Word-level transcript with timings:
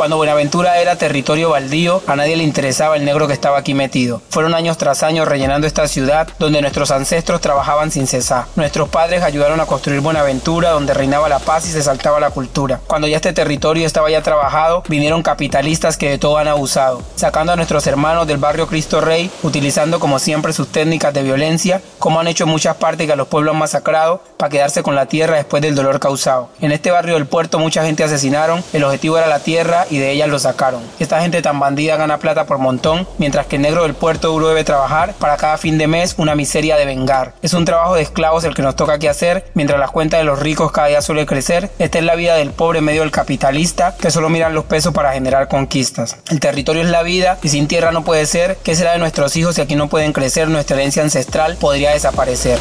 Cuando 0.00 0.16
Buenaventura 0.16 0.78
era 0.78 0.96
territorio 0.96 1.50
baldío, 1.50 2.02
a 2.06 2.16
nadie 2.16 2.34
le 2.34 2.42
interesaba 2.42 2.96
el 2.96 3.04
negro 3.04 3.26
que 3.26 3.34
estaba 3.34 3.58
aquí 3.58 3.74
metido. 3.74 4.22
Fueron 4.30 4.54
años 4.54 4.78
tras 4.78 5.02
años 5.02 5.28
rellenando 5.28 5.66
esta 5.66 5.86
ciudad 5.88 6.26
donde 6.38 6.62
nuestros 6.62 6.90
ancestros 6.90 7.42
trabajaban 7.42 7.90
sin 7.90 8.06
cesar. 8.06 8.46
Nuestros 8.56 8.88
padres 8.88 9.22
ayudaron 9.22 9.60
a 9.60 9.66
construir 9.66 10.00
Buenaventura 10.00 10.70
donde 10.70 10.94
reinaba 10.94 11.28
la 11.28 11.38
paz 11.38 11.66
y 11.66 11.70
se 11.70 11.82
saltaba 11.82 12.18
la 12.18 12.30
cultura. 12.30 12.80
Cuando 12.86 13.08
ya 13.08 13.16
este 13.16 13.34
territorio 13.34 13.86
estaba 13.86 14.10
ya 14.10 14.22
trabajado, 14.22 14.84
vinieron 14.88 15.22
capitalistas 15.22 15.98
que 15.98 16.08
de 16.08 16.16
todo 16.16 16.38
han 16.38 16.48
abusado, 16.48 17.02
sacando 17.14 17.52
a 17.52 17.56
nuestros 17.56 17.86
hermanos 17.86 18.26
del 18.26 18.38
barrio 18.38 18.68
Cristo 18.68 19.02
Rey, 19.02 19.30
utilizando 19.42 20.00
como 20.00 20.18
siempre 20.18 20.54
sus 20.54 20.68
técnicas 20.68 21.12
de 21.12 21.24
violencia, 21.24 21.82
como 21.98 22.20
han 22.20 22.28
hecho 22.28 22.44
en 22.44 22.50
muchas 22.50 22.76
partes 22.76 23.06
que 23.06 23.12
a 23.12 23.16
los 23.16 23.28
pueblos 23.28 23.52
han 23.52 23.58
masacrado 23.58 24.22
para 24.38 24.48
quedarse 24.48 24.82
con 24.82 24.94
la 24.94 25.04
tierra 25.04 25.36
después 25.36 25.60
del 25.60 25.74
dolor 25.74 26.00
causado. 26.00 26.48
En 26.62 26.72
este 26.72 26.90
barrio 26.90 27.16
del 27.16 27.26
puerto 27.26 27.58
mucha 27.58 27.84
gente 27.84 28.02
asesinaron, 28.02 28.64
el 28.72 28.84
objetivo 28.84 29.18
era 29.18 29.26
la 29.26 29.40
tierra 29.40 29.86
y 29.90 29.98
de 29.98 30.12
ellas 30.12 30.28
lo 30.28 30.38
sacaron. 30.38 30.82
Esta 30.98 31.20
gente 31.20 31.42
tan 31.42 31.60
bandida 31.60 31.96
gana 31.96 32.18
plata 32.18 32.46
por 32.46 32.58
montón, 32.58 33.06
mientras 33.18 33.46
que 33.46 33.56
el 33.56 33.62
negro 33.62 33.82
del 33.82 33.94
puerto 33.94 34.28
duro 34.28 34.48
debe 34.48 34.64
trabajar 34.64 35.14
para 35.14 35.36
cada 35.36 35.58
fin 35.58 35.78
de 35.78 35.86
mes 35.86 36.14
una 36.16 36.34
miseria 36.34 36.76
de 36.76 36.86
vengar. 36.86 37.34
Es 37.42 37.54
un 37.54 37.64
trabajo 37.64 37.94
de 37.94 38.02
esclavos 38.02 38.44
el 38.44 38.54
que 38.54 38.62
nos 38.62 38.76
toca 38.76 38.94
aquí 38.94 39.06
hacer, 39.06 39.44
mientras 39.54 39.78
las 39.78 39.90
cuentas 39.90 40.20
de 40.20 40.24
los 40.24 40.38
ricos 40.38 40.72
cada 40.72 40.88
día 40.88 41.02
suele 41.02 41.26
crecer. 41.26 41.70
Esta 41.78 41.98
es 41.98 42.04
la 42.04 42.14
vida 42.14 42.36
del 42.36 42.52
pobre 42.52 42.80
medio 42.80 43.02
del 43.02 43.10
capitalista 43.10 43.94
que 43.98 44.10
solo 44.10 44.28
miran 44.28 44.54
los 44.54 44.64
pesos 44.64 44.92
para 44.94 45.12
generar 45.12 45.48
conquistas. 45.48 46.16
El 46.30 46.40
territorio 46.40 46.82
es 46.82 46.88
la 46.88 47.02
vida 47.02 47.38
y 47.42 47.48
sin 47.48 47.68
tierra 47.68 47.92
no 47.92 48.04
puede 48.04 48.26
ser. 48.26 48.58
¿Qué 48.62 48.74
será 48.74 48.92
de 48.92 48.98
nuestros 48.98 49.36
hijos 49.36 49.56
si 49.56 49.60
aquí 49.60 49.74
no 49.74 49.88
pueden 49.88 50.12
crecer? 50.12 50.48
Nuestra 50.48 50.76
herencia 50.76 51.02
ancestral 51.02 51.56
podría 51.56 51.90
desaparecer. 51.90 52.58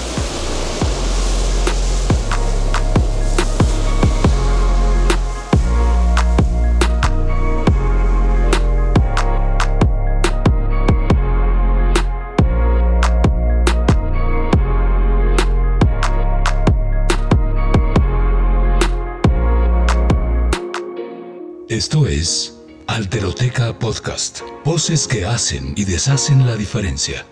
Esto 21.70 22.08
es 22.08 22.58
Alteroteca 22.88 23.78
Podcast. 23.78 24.40
Voces 24.66 25.08
que 25.08 25.26
hacen 25.26 25.74
y 25.76 25.86
deshacen 25.86 26.48
la 26.48 26.56
diferencia. 26.56 27.28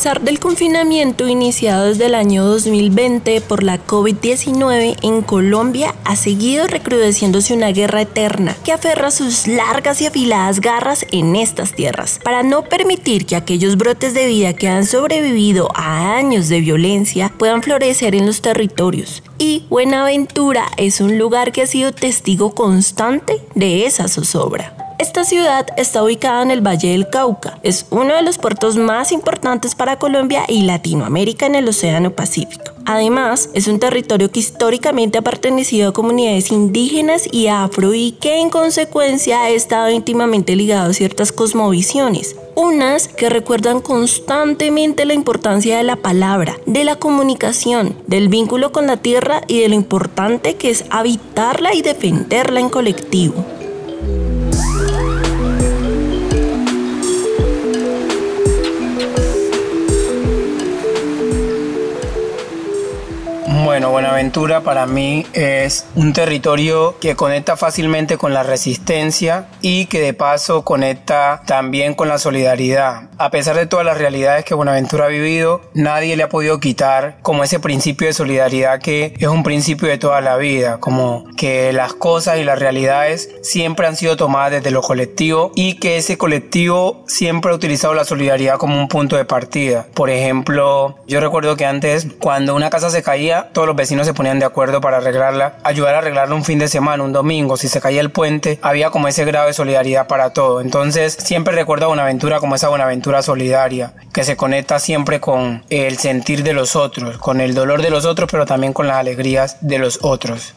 Pesar 0.00 0.22
del 0.22 0.40
confinamiento 0.40 1.28
iniciado 1.28 1.84
desde 1.84 2.06
el 2.06 2.14
año 2.14 2.42
2020 2.46 3.42
por 3.42 3.62
la 3.62 3.84
COVID-19, 3.84 4.96
en 5.02 5.20
Colombia 5.20 5.94
ha 6.06 6.16
seguido 6.16 6.66
recrudeciéndose 6.66 7.52
una 7.52 7.70
guerra 7.70 8.00
eterna 8.00 8.56
que 8.64 8.72
aferra 8.72 9.10
sus 9.10 9.46
largas 9.46 10.00
y 10.00 10.06
afiladas 10.06 10.62
garras 10.62 11.04
en 11.12 11.36
estas 11.36 11.74
tierras 11.74 12.18
para 12.24 12.42
no 12.42 12.64
permitir 12.64 13.26
que 13.26 13.36
aquellos 13.36 13.76
brotes 13.76 14.14
de 14.14 14.24
vida 14.24 14.54
que 14.54 14.68
han 14.68 14.86
sobrevivido 14.86 15.68
a 15.74 16.16
años 16.16 16.48
de 16.48 16.62
violencia 16.62 17.30
puedan 17.36 17.62
florecer 17.62 18.14
en 18.14 18.24
los 18.24 18.40
territorios. 18.40 19.22
Y 19.36 19.66
Buenaventura 19.68 20.64
es 20.78 21.02
un 21.02 21.18
lugar 21.18 21.52
que 21.52 21.60
ha 21.60 21.66
sido 21.66 21.92
testigo 21.92 22.54
constante 22.54 23.42
de 23.54 23.84
esa 23.84 24.08
zozobra. 24.08 24.89
Esta 25.00 25.24
ciudad 25.24 25.66
está 25.78 26.02
ubicada 26.04 26.42
en 26.42 26.50
el 26.50 26.60
Valle 26.60 26.90
del 26.90 27.08
Cauca. 27.08 27.58
Es 27.62 27.86
uno 27.88 28.14
de 28.14 28.20
los 28.20 28.36
puertos 28.36 28.76
más 28.76 29.12
importantes 29.12 29.74
para 29.74 29.98
Colombia 29.98 30.44
y 30.46 30.64
Latinoamérica 30.64 31.46
en 31.46 31.54
el 31.54 31.66
Océano 31.66 32.10
Pacífico. 32.10 32.72
Además, 32.84 33.48
es 33.54 33.66
un 33.66 33.80
territorio 33.80 34.30
que 34.30 34.40
históricamente 34.40 35.16
ha 35.16 35.22
pertenecido 35.22 35.88
a 35.88 35.92
comunidades 35.94 36.52
indígenas 36.52 37.26
y 37.32 37.46
afro 37.46 37.94
y 37.94 38.12
que 38.12 38.40
en 38.40 38.50
consecuencia 38.50 39.40
ha 39.40 39.48
estado 39.48 39.88
íntimamente 39.88 40.54
ligado 40.54 40.90
a 40.90 40.92
ciertas 40.92 41.32
cosmovisiones. 41.32 42.36
Unas 42.54 43.08
que 43.08 43.30
recuerdan 43.30 43.80
constantemente 43.80 45.06
la 45.06 45.14
importancia 45.14 45.78
de 45.78 45.82
la 45.82 45.96
palabra, 45.96 46.58
de 46.66 46.84
la 46.84 46.96
comunicación, 46.96 47.96
del 48.06 48.28
vínculo 48.28 48.70
con 48.70 48.86
la 48.86 48.98
tierra 48.98 49.40
y 49.46 49.60
de 49.60 49.70
lo 49.70 49.76
importante 49.76 50.56
que 50.56 50.68
es 50.68 50.84
habitarla 50.90 51.74
y 51.74 51.80
defenderla 51.80 52.60
en 52.60 52.68
colectivo. 52.68 53.46
Bueno, 63.64 63.90
Buenaventura 63.90 64.62
para 64.62 64.86
mí 64.86 65.26
es 65.34 65.84
un 65.94 66.14
territorio 66.14 66.96
que 66.98 67.14
conecta 67.14 67.56
fácilmente 67.56 68.16
con 68.16 68.32
la 68.32 68.42
resistencia 68.42 69.48
y 69.60 69.84
que 69.84 70.00
de 70.00 70.14
paso 70.14 70.64
conecta 70.64 71.42
también 71.46 71.94
con 71.94 72.08
la 72.08 72.18
solidaridad. 72.18 73.10
A 73.18 73.30
pesar 73.30 73.56
de 73.56 73.66
todas 73.66 73.84
las 73.84 73.98
realidades 73.98 74.46
que 74.46 74.54
Buenaventura 74.54 75.04
ha 75.04 75.08
vivido, 75.08 75.60
nadie 75.74 76.16
le 76.16 76.22
ha 76.22 76.30
podido 76.30 76.58
quitar 76.58 77.18
como 77.20 77.44
ese 77.44 77.60
principio 77.60 78.06
de 78.06 78.14
solidaridad 78.14 78.80
que 78.80 79.12
es 79.18 79.28
un 79.28 79.42
principio 79.42 79.88
de 79.88 79.98
toda 79.98 80.22
la 80.22 80.36
vida, 80.36 80.80
como 80.80 81.26
que 81.36 81.72
las 81.74 81.92
cosas 81.92 82.38
y 82.38 82.44
las 82.44 82.58
realidades 82.58 83.28
siempre 83.42 83.86
han 83.86 83.96
sido 83.96 84.16
tomadas 84.16 84.52
desde 84.52 84.70
lo 84.70 84.80
colectivo 84.80 85.52
y 85.54 85.74
que 85.74 85.98
ese 85.98 86.16
colectivo 86.16 87.04
siempre 87.06 87.52
ha 87.52 87.54
utilizado 87.54 87.92
la 87.92 88.04
solidaridad 88.04 88.56
como 88.56 88.78
un 88.78 88.88
punto 88.88 89.16
de 89.16 89.26
partida. 89.26 89.86
Por 89.92 90.08
ejemplo, 90.08 90.96
yo 91.06 91.20
recuerdo 91.20 91.56
que 91.56 91.66
antes 91.66 92.06
cuando 92.18 92.54
una 92.54 92.70
casa 92.70 92.88
se 92.88 93.02
caía, 93.02 93.49
todos 93.52 93.66
los 93.66 93.76
vecinos 93.76 94.06
se 94.06 94.14
ponían 94.14 94.38
de 94.38 94.44
acuerdo 94.44 94.80
para 94.80 94.98
arreglarla, 94.98 95.54
ayudar 95.62 95.94
a 95.94 95.98
arreglarla 95.98 96.34
un 96.34 96.44
fin 96.44 96.58
de 96.58 96.68
semana, 96.68 97.02
un 97.02 97.12
domingo, 97.12 97.56
si 97.56 97.68
se 97.68 97.80
caía 97.80 98.00
el 98.00 98.10
puente, 98.10 98.58
había 98.62 98.90
como 98.90 99.08
ese 99.08 99.24
grado 99.24 99.46
de 99.46 99.52
solidaridad 99.52 100.06
para 100.06 100.32
todo. 100.32 100.60
Entonces 100.60 101.14
siempre 101.14 101.54
recuerdo 101.54 101.86
a 101.86 101.88
Buenaventura 101.88 102.40
como 102.40 102.54
esa 102.54 102.68
Buenaventura 102.68 103.22
solidaria, 103.22 103.92
que 104.12 104.24
se 104.24 104.36
conecta 104.36 104.78
siempre 104.78 105.20
con 105.20 105.64
el 105.70 105.98
sentir 105.98 106.42
de 106.42 106.52
los 106.52 106.76
otros, 106.76 107.18
con 107.18 107.40
el 107.40 107.54
dolor 107.54 107.82
de 107.82 107.90
los 107.90 108.04
otros, 108.04 108.28
pero 108.30 108.46
también 108.46 108.72
con 108.72 108.86
las 108.86 108.96
alegrías 108.96 109.56
de 109.60 109.78
los 109.78 109.98
otros. 110.02 110.54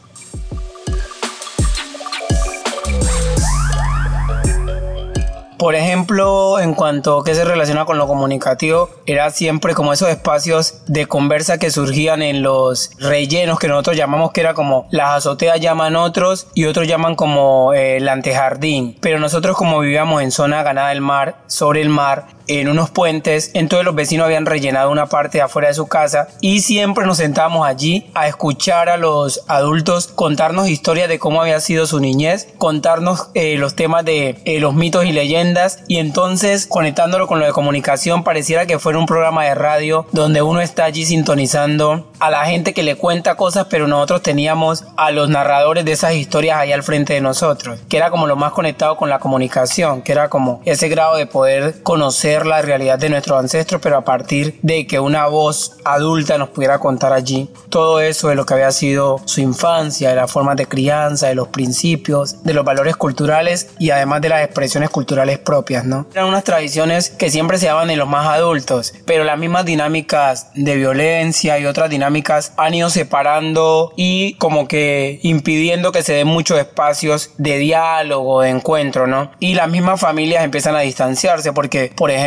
Por 5.64 5.76
ejemplo, 5.76 6.60
en 6.60 6.74
cuanto 6.74 7.20
a 7.20 7.24
qué 7.24 7.34
se 7.34 7.42
relaciona 7.42 7.86
con 7.86 7.96
lo 7.96 8.06
comunicativo, 8.06 8.90
era 9.06 9.30
siempre 9.30 9.72
como 9.72 9.94
esos 9.94 10.10
espacios 10.10 10.82
de 10.88 11.06
conversa 11.06 11.56
que 11.56 11.70
surgían 11.70 12.20
en 12.20 12.42
los 12.42 12.90
rellenos 12.98 13.58
que 13.58 13.68
nosotros 13.68 13.96
llamamos 13.96 14.32
que 14.32 14.42
era 14.42 14.52
como 14.52 14.86
las 14.90 15.16
azoteas 15.16 15.58
llaman 15.58 15.96
otros 15.96 16.48
y 16.52 16.66
otros 16.66 16.86
llaman 16.86 17.16
como 17.16 17.72
eh, 17.72 17.96
el 17.96 18.10
antejardín. 18.10 18.98
Pero 19.00 19.18
nosotros 19.18 19.56
como 19.56 19.80
vivíamos 19.80 20.20
en 20.20 20.32
zona 20.32 20.62
ganada 20.62 20.90
del 20.90 21.00
mar, 21.00 21.36
sobre 21.46 21.80
el 21.80 21.88
mar, 21.88 22.26
en 22.46 22.68
unos 22.68 22.90
puentes, 22.90 23.50
entonces 23.54 23.84
los 23.84 23.94
vecinos 23.94 24.26
habían 24.26 24.46
rellenado 24.46 24.90
una 24.90 25.06
parte 25.06 25.38
de 25.38 25.42
afuera 25.42 25.68
de 25.68 25.74
su 25.74 25.86
casa 25.86 26.28
y 26.40 26.60
siempre 26.60 27.06
nos 27.06 27.18
sentábamos 27.18 27.66
allí 27.66 28.10
a 28.14 28.28
escuchar 28.28 28.88
a 28.88 28.96
los 28.96 29.42
adultos 29.48 30.08
contarnos 30.08 30.68
historias 30.68 31.08
de 31.08 31.18
cómo 31.18 31.40
había 31.40 31.60
sido 31.60 31.86
su 31.86 32.00
niñez, 32.00 32.48
contarnos 32.58 33.28
eh, 33.34 33.56
los 33.56 33.74
temas 33.74 34.04
de 34.04 34.40
eh, 34.44 34.60
los 34.60 34.74
mitos 34.74 35.04
y 35.04 35.12
leyendas 35.12 35.80
y 35.88 35.98
entonces 35.98 36.66
conectándolo 36.66 37.26
con 37.26 37.38
lo 37.38 37.46
de 37.46 37.52
comunicación 37.52 38.24
pareciera 38.24 38.66
que 38.66 38.78
fuera 38.78 38.98
un 38.98 39.06
programa 39.06 39.44
de 39.44 39.54
radio 39.54 40.06
donde 40.12 40.42
uno 40.42 40.60
está 40.60 40.84
allí 40.84 41.04
sintonizando 41.04 42.10
a 42.18 42.30
la 42.30 42.44
gente 42.46 42.74
que 42.74 42.82
le 42.82 42.96
cuenta 42.96 43.36
cosas 43.36 43.66
pero 43.70 43.86
nosotros 43.86 44.22
teníamos 44.22 44.84
a 44.96 45.10
los 45.10 45.28
narradores 45.28 45.84
de 45.84 45.92
esas 45.92 46.14
historias 46.14 46.58
ahí 46.58 46.72
al 46.72 46.82
frente 46.82 47.14
de 47.14 47.20
nosotros, 47.20 47.80
que 47.88 47.96
era 47.96 48.10
como 48.10 48.26
lo 48.26 48.36
más 48.36 48.52
conectado 48.52 48.96
con 48.96 49.08
la 49.08 49.18
comunicación, 49.18 50.02
que 50.02 50.12
era 50.12 50.28
como 50.28 50.60
ese 50.64 50.88
grado 50.88 51.16
de 51.16 51.26
poder 51.26 51.82
conocer 51.82 52.33
conocer 52.34 52.46
la 52.46 52.62
realidad 52.62 52.98
de 52.98 53.08
nuestros 53.08 53.38
ancestros, 53.38 53.80
pero 53.80 53.96
a 53.96 54.04
partir 54.04 54.58
de 54.62 54.86
que 54.86 54.98
una 54.98 55.26
voz 55.26 55.76
adulta 55.84 56.38
nos 56.38 56.48
pudiera 56.50 56.78
contar 56.78 57.12
allí 57.12 57.48
todo 57.68 58.00
eso 58.00 58.28
de 58.28 58.34
lo 58.34 58.44
que 58.44 58.54
había 58.54 58.70
sido 58.72 59.20
su 59.24 59.40
infancia, 59.40 60.10
de 60.10 60.16
las 60.16 60.30
formas 60.30 60.56
de 60.56 60.66
crianza, 60.66 61.28
de 61.28 61.34
los 61.34 61.48
principios, 61.48 62.42
de 62.42 62.54
los 62.54 62.64
valores 62.64 62.96
culturales 62.96 63.68
y 63.78 63.90
además 63.90 64.20
de 64.20 64.28
las 64.30 64.44
expresiones 64.44 64.90
culturales 64.90 65.38
propias, 65.38 65.84
¿no? 65.84 66.06
Eran 66.12 66.26
unas 66.26 66.44
tradiciones 66.44 67.10
que 67.10 67.30
siempre 67.30 67.58
se 67.58 67.66
daban 67.66 67.90
en 67.90 67.98
los 67.98 68.08
más 68.08 68.26
adultos, 68.26 68.94
pero 69.04 69.24
las 69.24 69.38
mismas 69.38 69.64
dinámicas 69.64 70.48
de 70.54 70.76
violencia 70.76 71.58
y 71.58 71.66
otras 71.66 71.90
dinámicas 71.90 72.52
han 72.56 72.74
ido 72.74 72.90
separando 72.90 73.92
y 73.96 74.34
como 74.34 74.66
que 74.68 75.20
impidiendo 75.22 75.92
que 75.92 76.02
se 76.02 76.14
den 76.14 76.28
muchos 76.28 76.58
espacios 76.58 77.30
de 77.38 77.58
diálogo, 77.58 78.40
de 78.40 78.50
encuentro, 78.50 79.06
¿no? 79.06 79.30
Y 79.38 79.54
las 79.54 79.68
mismas 79.68 80.00
familias 80.00 80.44
empiezan 80.44 80.74
a 80.76 80.80
distanciarse 80.80 81.52
porque, 81.52 81.92
por 81.94 82.10
ejemplo, 82.10 82.23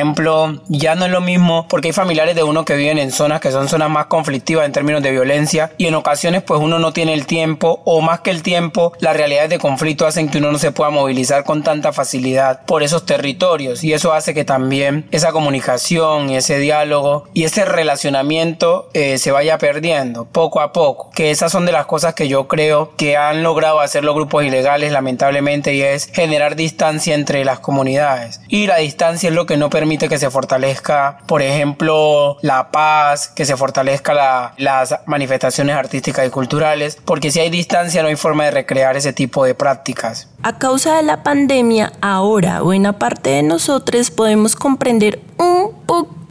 ya 0.67 0.95
no 0.95 1.05
es 1.05 1.11
lo 1.11 1.21
mismo 1.21 1.67
porque 1.67 1.89
hay 1.89 1.93
familiares 1.93 2.35
de 2.35 2.43
uno 2.43 2.65
que 2.65 2.75
viven 2.75 2.97
en 2.97 3.11
zonas 3.11 3.41
que 3.41 3.51
son 3.51 3.67
zonas 3.67 3.89
más 3.89 4.05
conflictivas 4.07 4.65
en 4.65 4.71
términos 4.71 5.03
de 5.03 5.11
violencia 5.11 5.71
y 5.77 5.87
en 5.87 5.95
ocasiones 5.95 6.43
pues 6.43 6.59
uno 6.61 6.79
no 6.79 6.93
tiene 6.93 7.13
el 7.13 7.25
tiempo 7.25 7.81
o 7.85 8.01
más 8.01 8.21
que 8.21 8.31
el 8.31 8.43
tiempo, 8.43 8.93
las 8.99 9.17
realidades 9.17 9.49
de 9.49 9.59
conflicto 9.59 10.05
hacen 10.05 10.29
que 10.29 10.37
uno 10.37 10.51
no 10.51 10.59
se 10.59 10.71
pueda 10.71 10.89
movilizar 10.89 11.43
con 11.43 11.63
tanta 11.63 11.91
facilidad 11.91 12.65
por 12.65 12.83
esos 12.83 13.05
territorios 13.05 13.83
y 13.83 13.93
eso 13.93 14.13
hace 14.13 14.33
que 14.33 14.45
también 14.45 15.07
esa 15.11 15.31
comunicación 15.31 16.29
ese 16.37 16.59
diálogo 16.59 17.27
y 17.33 17.43
ese 17.43 17.65
relacionamiento 17.65 18.89
eh, 18.93 19.17
se 19.17 19.31
vaya 19.31 19.57
perdiendo 19.57 20.25
poco 20.25 20.61
a 20.61 20.71
poco, 20.71 21.09
que 21.11 21.31
esas 21.31 21.51
son 21.51 21.65
de 21.65 21.71
las 21.71 21.85
cosas 21.85 22.13
que 22.13 22.27
yo 22.27 22.47
creo 22.47 22.95
que 22.95 23.17
han 23.17 23.43
logrado 23.43 23.79
hacer 23.79 24.03
los 24.03 24.15
grupos 24.15 24.43
ilegales 24.43 24.91
lamentablemente 24.91 25.73
y 25.73 25.81
es 25.81 26.09
generar 26.11 26.55
distancia 26.55 27.15
entre 27.15 27.43
las 27.45 27.59
comunidades. 27.59 28.41
Y 28.47 28.67
la 28.67 28.77
distancia 28.77 29.29
es 29.29 29.35
lo 29.35 29.45
que 29.45 29.57
no 29.57 29.69
permite 29.69 29.86
que 29.87 30.17
se 30.17 30.29
fortalezca 30.29 31.19
por 31.25 31.41
ejemplo 31.41 32.37
la 32.41 32.71
paz, 32.71 33.27
que 33.27 33.45
se 33.45 33.55
fortalezca 33.55 34.53
las 34.57 34.99
manifestaciones 35.05 35.75
artísticas 35.75 36.27
y 36.27 36.29
culturales, 36.29 36.97
porque 37.05 37.31
si 37.31 37.39
hay 37.39 37.49
distancia 37.49 38.01
no 38.01 38.09
hay 38.09 38.15
forma 38.15 38.45
de 38.45 38.51
recrear 38.51 38.97
ese 38.97 39.13
tipo 39.13 39.45
de 39.45 39.55
prácticas. 39.55 40.27
A 40.43 40.57
causa 40.57 40.97
de 40.97 41.03
la 41.03 41.23
pandemia, 41.23 41.93
ahora 42.01 42.61
buena 42.61 42.93
parte 42.93 43.29
de 43.31 43.43
nosotros 43.43 44.11
podemos 44.11 44.55
comprender 44.55 45.21
un 45.37 45.71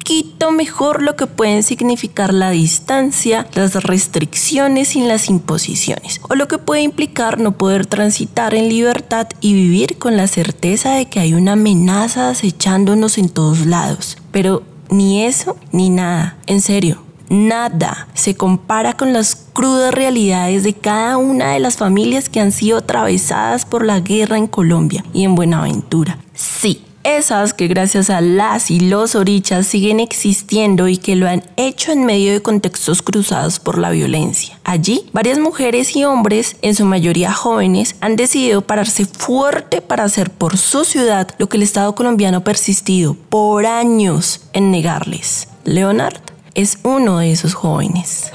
poquito 0.06 0.52
mejor 0.52 1.02
lo 1.02 1.16
que 1.16 1.26
pueden 1.26 1.64
significar 1.64 2.32
la 2.32 2.50
distancia, 2.50 3.48
las 3.54 3.74
restricciones 3.82 4.94
y 4.94 5.00
las 5.00 5.28
imposiciones, 5.28 6.20
o 6.28 6.36
lo 6.36 6.46
que 6.46 6.58
puede 6.58 6.82
implicar 6.82 7.40
no 7.40 7.58
poder 7.58 7.86
transitar 7.86 8.54
en 8.54 8.68
libertad 8.68 9.26
y 9.40 9.54
vivir 9.54 9.98
con 9.98 10.16
la 10.16 10.28
certeza 10.28 10.92
de 10.92 11.06
que 11.06 11.18
hay 11.18 11.34
una 11.34 11.54
amenaza 11.54 12.30
acechándonos 12.30 13.18
en 13.18 13.30
todos 13.30 13.66
lados. 13.66 14.16
Pero 14.30 14.62
ni 14.90 15.24
eso 15.24 15.56
ni 15.72 15.90
nada, 15.90 16.36
en 16.46 16.60
serio, 16.60 17.02
nada 17.28 18.06
se 18.14 18.36
compara 18.36 18.96
con 18.96 19.12
las 19.12 19.34
crudas 19.34 19.92
realidades 19.92 20.62
de 20.62 20.72
cada 20.72 21.16
una 21.16 21.50
de 21.50 21.58
las 21.58 21.78
familias 21.78 22.28
que 22.28 22.38
han 22.38 22.52
sido 22.52 22.78
atravesadas 22.78 23.66
por 23.66 23.84
la 23.84 23.98
guerra 23.98 24.38
en 24.38 24.46
Colombia 24.46 25.04
y 25.12 25.24
en 25.24 25.34
Buenaventura. 25.34 26.20
Sí, 26.32 26.85
esas 27.06 27.54
que 27.54 27.68
gracias 27.68 28.10
a 28.10 28.20
las 28.20 28.70
y 28.70 28.80
los 28.80 29.14
orichas 29.14 29.66
siguen 29.66 30.00
existiendo 30.00 30.88
y 30.88 30.98
que 30.98 31.14
lo 31.14 31.28
han 31.28 31.44
hecho 31.56 31.92
en 31.92 32.04
medio 32.04 32.32
de 32.32 32.42
contextos 32.42 33.00
cruzados 33.00 33.60
por 33.60 33.78
la 33.78 33.90
violencia. 33.90 34.58
Allí, 34.64 35.08
varias 35.12 35.38
mujeres 35.38 35.94
y 35.94 36.04
hombres, 36.04 36.56
en 36.62 36.74
su 36.74 36.84
mayoría 36.84 37.32
jóvenes, 37.32 37.94
han 38.00 38.16
decidido 38.16 38.62
pararse 38.62 39.06
fuerte 39.06 39.80
para 39.80 40.02
hacer 40.02 40.30
por 40.30 40.58
su 40.58 40.84
ciudad 40.84 41.28
lo 41.38 41.48
que 41.48 41.58
el 41.58 41.62
Estado 41.62 41.94
colombiano 41.94 42.38
ha 42.38 42.44
persistido 42.44 43.14
por 43.14 43.66
años 43.66 44.40
en 44.52 44.72
negarles. 44.72 45.48
Leonard 45.64 46.20
es 46.54 46.78
uno 46.82 47.18
de 47.18 47.30
esos 47.30 47.54
jóvenes. 47.54 48.32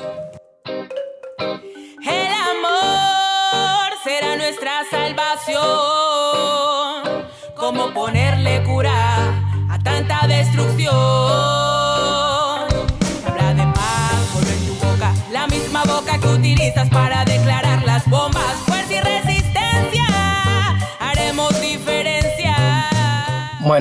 El 2.03 2.33
amor 2.33 3.91
será 4.03 4.37
nuestra 4.37 4.83
salvación. 4.89 5.90
Destrucción. 10.43 10.93
Habla 13.27 13.53
de 13.53 13.65
paz, 13.77 14.27
en 14.55 14.61
tu 14.67 14.73
boca, 14.85 15.13
la 15.31 15.47
misma 15.47 15.83
boca 15.83 16.17
que 16.17 16.27
utilizas 16.27 16.89
para 16.89 17.10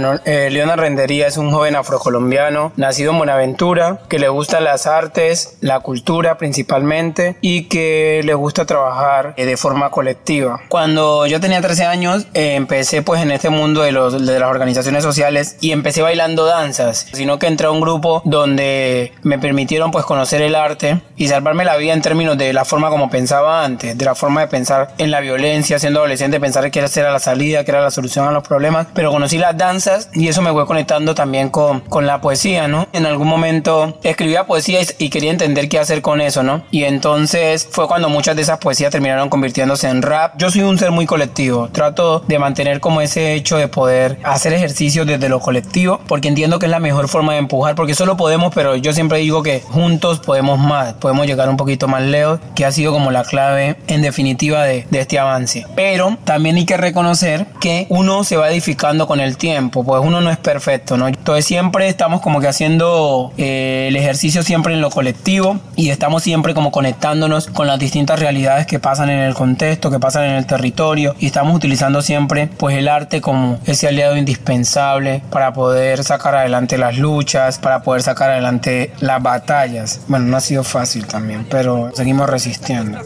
bueno, 0.00 0.18
eh, 0.24 0.48
Leona 0.50 0.76
Rendería 0.76 1.26
es 1.26 1.36
un 1.36 1.50
joven 1.50 1.76
afrocolombiano, 1.76 2.72
nacido 2.76 3.12
en 3.12 3.18
Buenaventura, 3.18 4.00
que 4.08 4.18
le 4.18 4.30
gustan 4.30 4.64
las 4.64 4.86
artes, 4.86 5.58
la 5.60 5.80
cultura 5.80 6.38
principalmente 6.38 7.36
y 7.42 7.64
que 7.64 8.22
le 8.24 8.32
gusta 8.32 8.64
trabajar 8.64 9.34
eh, 9.36 9.44
de 9.44 9.58
forma 9.58 9.90
colectiva. 9.90 10.62
Cuando 10.68 11.26
yo 11.26 11.38
tenía 11.38 11.60
13 11.60 11.84
años, 11.84 12.26
eh, 12.32 12.54
empecé 12.54 13.02
pues 13.02 13.20
en 13.20 13.30
este 13.30 13.50
mundo 13.50 13.82
de, 13.82 13.92
los, 13.92 14.24
de 14.24 14.40
las 14.40 14.48
organizaciones 14.48 15.04
sociales 15.04 15.58
y 15.60 15.72
empecé 15.72 16.00
bailando 16.00 16.46
danzas, 16.46 17.06
sino 17.12 17.38
que 17.38 17.48
entré 17.48 17.66
a 17.66 17.70
un 17.70 17.82
grupo 17.82 18.22
donde 18.24 19.12
me 19.22 19.38
permitieron 19.38 19.90
pues 19.90 20.06
conocer 20.06 20.40
el 20.40 20.54
arte 20.54 21.02
y 21.16 21.28
salvarme 21.28 21.66
la 21.66 21.76
vida 21.76 21.92
en 21.92 22.00
términos 22.00 22.38
de 22.38 22.54
la 22.54 22.64
forma 22.64 22.88
como 22.88 23.10
pensaba 23.10 23.66
antes, 23.66 23.98
de 23.98 24.04
la 24.06 24.14
forma 24.14 24.40
de 24.40 24.46
pensar 24.46 24.94
en 24.96 25.10
la 25.10 25.20
violencia, 25.20 25.78
siendo 25.78 26.00
adolescente, 26.00 26.40
pensar 26.40 26.70
que 26.70 26.78
era 26.78 27.12
la 27.12 27.18
salida, 27.18 27.64
que 27.64 27.70
era 27.70 27.82
la 27.82 27.90
solución 27.90 28.26
a 28.26 28.32
los 28.32 28.48
problemas, 28.48 28.86
pero 28.94 29.10
conocí 29.10 29.36
las 29.36 29.54
danzas 29.58 29.89
y 30.14 30.28
eso 30.28 30.42
me 30.42 30.52
fue 30.52 30.66
conectando 30.66 31.14
también 31.14 31.50
con, 31.50 31.80
con 31.80 32.06
la 32.06 32.20
poesía, 32.20 32.68
¿no? 32.68 32.86
En 32.92 33.06
algún 33.06 33.28
momento 33.28 33.98
escribía 34.02 34.46
poesía 34.46 34.80
y, 34.98 35.10
quería 35.10 35.30
entender 35.30 35.68
qué 35.68 35.78
hacer 35.78 36.02
con 36.02 36.20
eso, 36.20 36.42
¿no? 36.42 36.62
Y 36.70 36.84
entonces 36.84 37.68
fue 37.70 37.88
cuando 37.88 38.08
muchas 38.08 38.36
de 38.36 38.42
esas 38.42 38.58
poesías 38.58 38.90
terminaron 38.90 39.28
convirtiéndose 39.28 39.88
en 39.88 40.02
rap. 40.02 40.34
Yo 40.38 40.50
soy 40.50 40.62
un 40.62 40.78
ser 40.78 40.90
muy 40.92 41.06
colectivo, 41.06 41.68
trato 41.72 42.20
de 42.20 42.38
mantener 42.38 42.80
como 42.80 43.00
ese 43.00 43.34
hecho 43.34 43.56
de 43.56 43.68
poder 43.68 44.18
hacer 44.22 44.52
ejercicios 44.52 45.06
desde 45.06 45.28
lo 45.28 45.40
colectivo, 45.40 46.00
porque 46.06 46.28
entiendo 46.28 46.58
que 46.58 46.66
es 46.66 46.70
la 46.70 46.78
mejor 46.78 47.08
forma 47.08 47.32
de 47.32 47.40
empujar, 47.40 47.74
porque 47.74 47.94
solo 47.94 48.16
podemos, 48.16 48.54
pero 48.54 48.76
yo 48.76 48.92
siempre 48.92 49.18
digo 49.18 49.42
que 49.42 49.60
juntos 49.60 50.20
podemos 50.20 50.58
más, 50.58 50.94
podemos 50.94 51.26
llegar 51.26 51.48
un 51.48 51.56
poquito 51.56 51.88
más 51.88 52.02
lejos, 52.02 52.40
que 52.54 52.64
ha 52.64 52.72
sido 52.72 52.92
como 52.92 53.10
la 53.10 53.24
clave 53.24 53.76
en 53.88 54.02
definitiva 54.02 54.64
de, 54.64 54.86
de 54.90 55.00
este 55.00 55.18
avance. 55.18 55.66
Pero 55.74 56.16
también 56.24 56.56
hay 56.56 56.66
que 56.66 56.76
reconocer 56.76 57.46
que 57.60 57.86
uno 57.88 58.24
se 58.24 58.36
va 58.36 58.50
edificando 58.50 59.06
con 59.06 59.20
el 59.20 59.36
tiempo 59.36 59.69
pues 59.70 60.02
uno 60.02 60.20
no 60.20 60.30
es 60.30 60.38
perfecto, 60.38 60.96
¿no? 60.96 61.08
Entonces 61.08 61.44
siempre 61.44 61.88
estamos 61.88 62.20
como 62.20 62.40
que 62.40 62.48
haciendo 62.48 63.32
eh, 63.38 63.86
el 63.88 63.96
ejercicio 63.96 64.42
siempre 64.42 64.74
en 64.74 64.80
lo 64.80 64.90
colectivo 64.90 65.58
y 65.76 65.90
estamos 65.90 66.22
siempre 66.22 66.54
como 66.54 66.70
conectándonos 66.70 67.46
con 67.46 67.66
las 67.66 67.78
distintas 67.78 68.18
realidades 68.18 68.66
que 68.66 68.78
pasan 68.78 69.10
en 69.10 69.20
el 69.20 69.34
contexto, 69.34 69.90
que 69.90 69.98
pasan 69.98 70.24
en 70.24 70.32
el 70.36 70.46
territorio 70.46 71.14
y 71.18 71.26
estamos 71.26 71.54
utilizando 71.54 72.02
siempre 72.02 72.48
pues 72.58 72.76
el 72.76 72.88
arte 72.88 73.20
como 73.20 73.58
ese 73.66 73.88
aliado 73.88 74.16
indispensable 74.16 75.22
para 75.30 75.52
poder 75.52 76.04
sacar 76.04 76.34
adelante 76.34 76.78
las 76.78 76.98
luchas, 76.98 77.58
para 77.58 77.82
poder 77.82 78.02
sacar 78.02 78.30
adelante 78.30 78.92
las 79.00 79.22
batallas. 79.22 80.00
Bueno, 80.08 80.26
no 80.26 80.36
ha 80.36 80.40
sido 80.40 80.64
fácil 80.64 81.06
también, 81.06 81.46
pero 81.48 81.90
seguimos 81.94 82.28
resistiendo. 82.28 82.98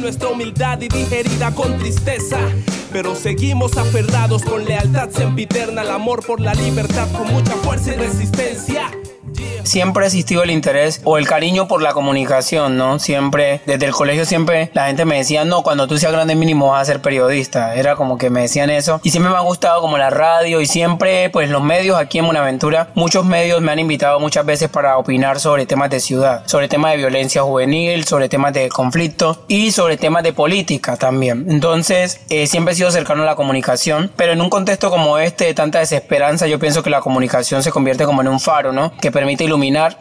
nuestra 0.00 0.28
humildad 0.28 0.80
y 0.80 0.88
digerida 0.88 1.50
con 1.52 1.76
tristeza, 1.78 2.38
pero 2.94 3.16
seguimos 3.16 3.76
aferrados 3.76 4.44
con 4.44 4.64
lealtad 4.64 5.10
sempiterna, 5.10 5.82
el 5.82 5.90
amor 5.90 6.24
por 6.24 6.38
la 6.38 6.54
libertad 6.54 7.08
con 7.10 7.26
mucha 7.26 7.50
fuerza 7.56 7.92
y 7.92 7.96
resistencia 7.96 8.88
siempre 9.64 10.04
ha 10.04 10.06
existido 10.06 10.42
el 10.42 10.50
interés 10.50 11.00
o 11.04 11.18
el 11.18 11.26
cariño 11.26 11.66
por 11.66 11.82
la 11.82 11.92
comunicación, 11.92 12.76
¿no? 12.76 12.98
Siempre, 12.98 13.60
desde 13.66 13.86
el 13.86 13.92
colegio 13.92 14.24
siempre 14.24 14.70
la 14.72 14.86
gente 14.86 15.04
me 15.04 15.16
decía, 15.16 15.44
no, 15.44 15.62
cuando 15.62 15.88
tú 15.88 15.98
seas 15.98 16.12
grande 16.12 16.34
mínimo 16.34 16.68
vas 16.68 16.82
a 16.82 16.84
ser 16.84 17.00
periodista. 17.00 17.74
Era 17.74 17.96
como 17.96 18.18
que 18.18 18.30
me 18.30 18.42
decían 18.42 18.70
eso. 18.70 19.00
Y 19.02 19.10
siempre 19.10 19.32
me 19.32 19.38
ha 19.38 19.40
gustado 19.40 19.80
como 19.80 19.98
la 19.98 20.10
radio 20.10 20.60
y 20.60 20.66
siempre, 20.66 21.30
pues 21.30 21.50
los 21.50 21.62
medios 21.62 21.98
aquí 21.98 22.18
en 22.18 22.26
Buenaventura, 22.26 22.90
muchos 22.94 23.24
medios 23.24 23.60
me 23.60 23.72
han 23.72 23.78
invitado 23.78 24.20
muchas 24.20 24.46
veces 24.46 24.68
para 24.68 24.98
opinar 24.98 25.40
sobre 25.40 25.66
temas 25.66 25.90
de 25.90 26.00
ciudad, 26.00 26.42
sobre 26.46 26.68
temas 26.68 26.92
de 26.92 26.98
violencia 26.98 27.42
juvenil, 27.42 28.04
sobre 28.04 28.28
temas 28.28 28.52
de 28.52 28.68
conflicto 28.68 29.44
y 29.48 29.72
sobre 29.72 29.96
temas 29.96 30.22
de 30.22 30.32
política 30.32 30.96
también. 30.96 31.46
Entonces, 31.48 32.20
eh, 32.28 32.46
siempre 32.46 32.74
he 32.74 32.76
sido 32.76 32.90
cercano 32.90 33.22
a 33.22 33.26
la 33.26 33.36
comunicación, 33.36 34.10
pero 34.16 34.32
en 34.32 34.40
un 34.40 34.50
contexto 34.50 34.90
como 34.90 35.18
este 35.18 35.46
de 35.46 35.54
tanta 35.54 35.80
desesperanza, 35.80 36.46
yo 36.46 36.58
pienso 36.58 36.82
que 36.82 36.90
la 36.90 37.00
comunicación 37.00 37.62
se 37.62 37.70
convierte 37.70 38.04
como 38.04 38.20
en 38.20 38.28
un 38.28 38.40
faro, 38.40 38.72
¿no? 38.72 38.92
Que 39.00 39.10
permite 39.10 39.44
iluminar 39.44 39.53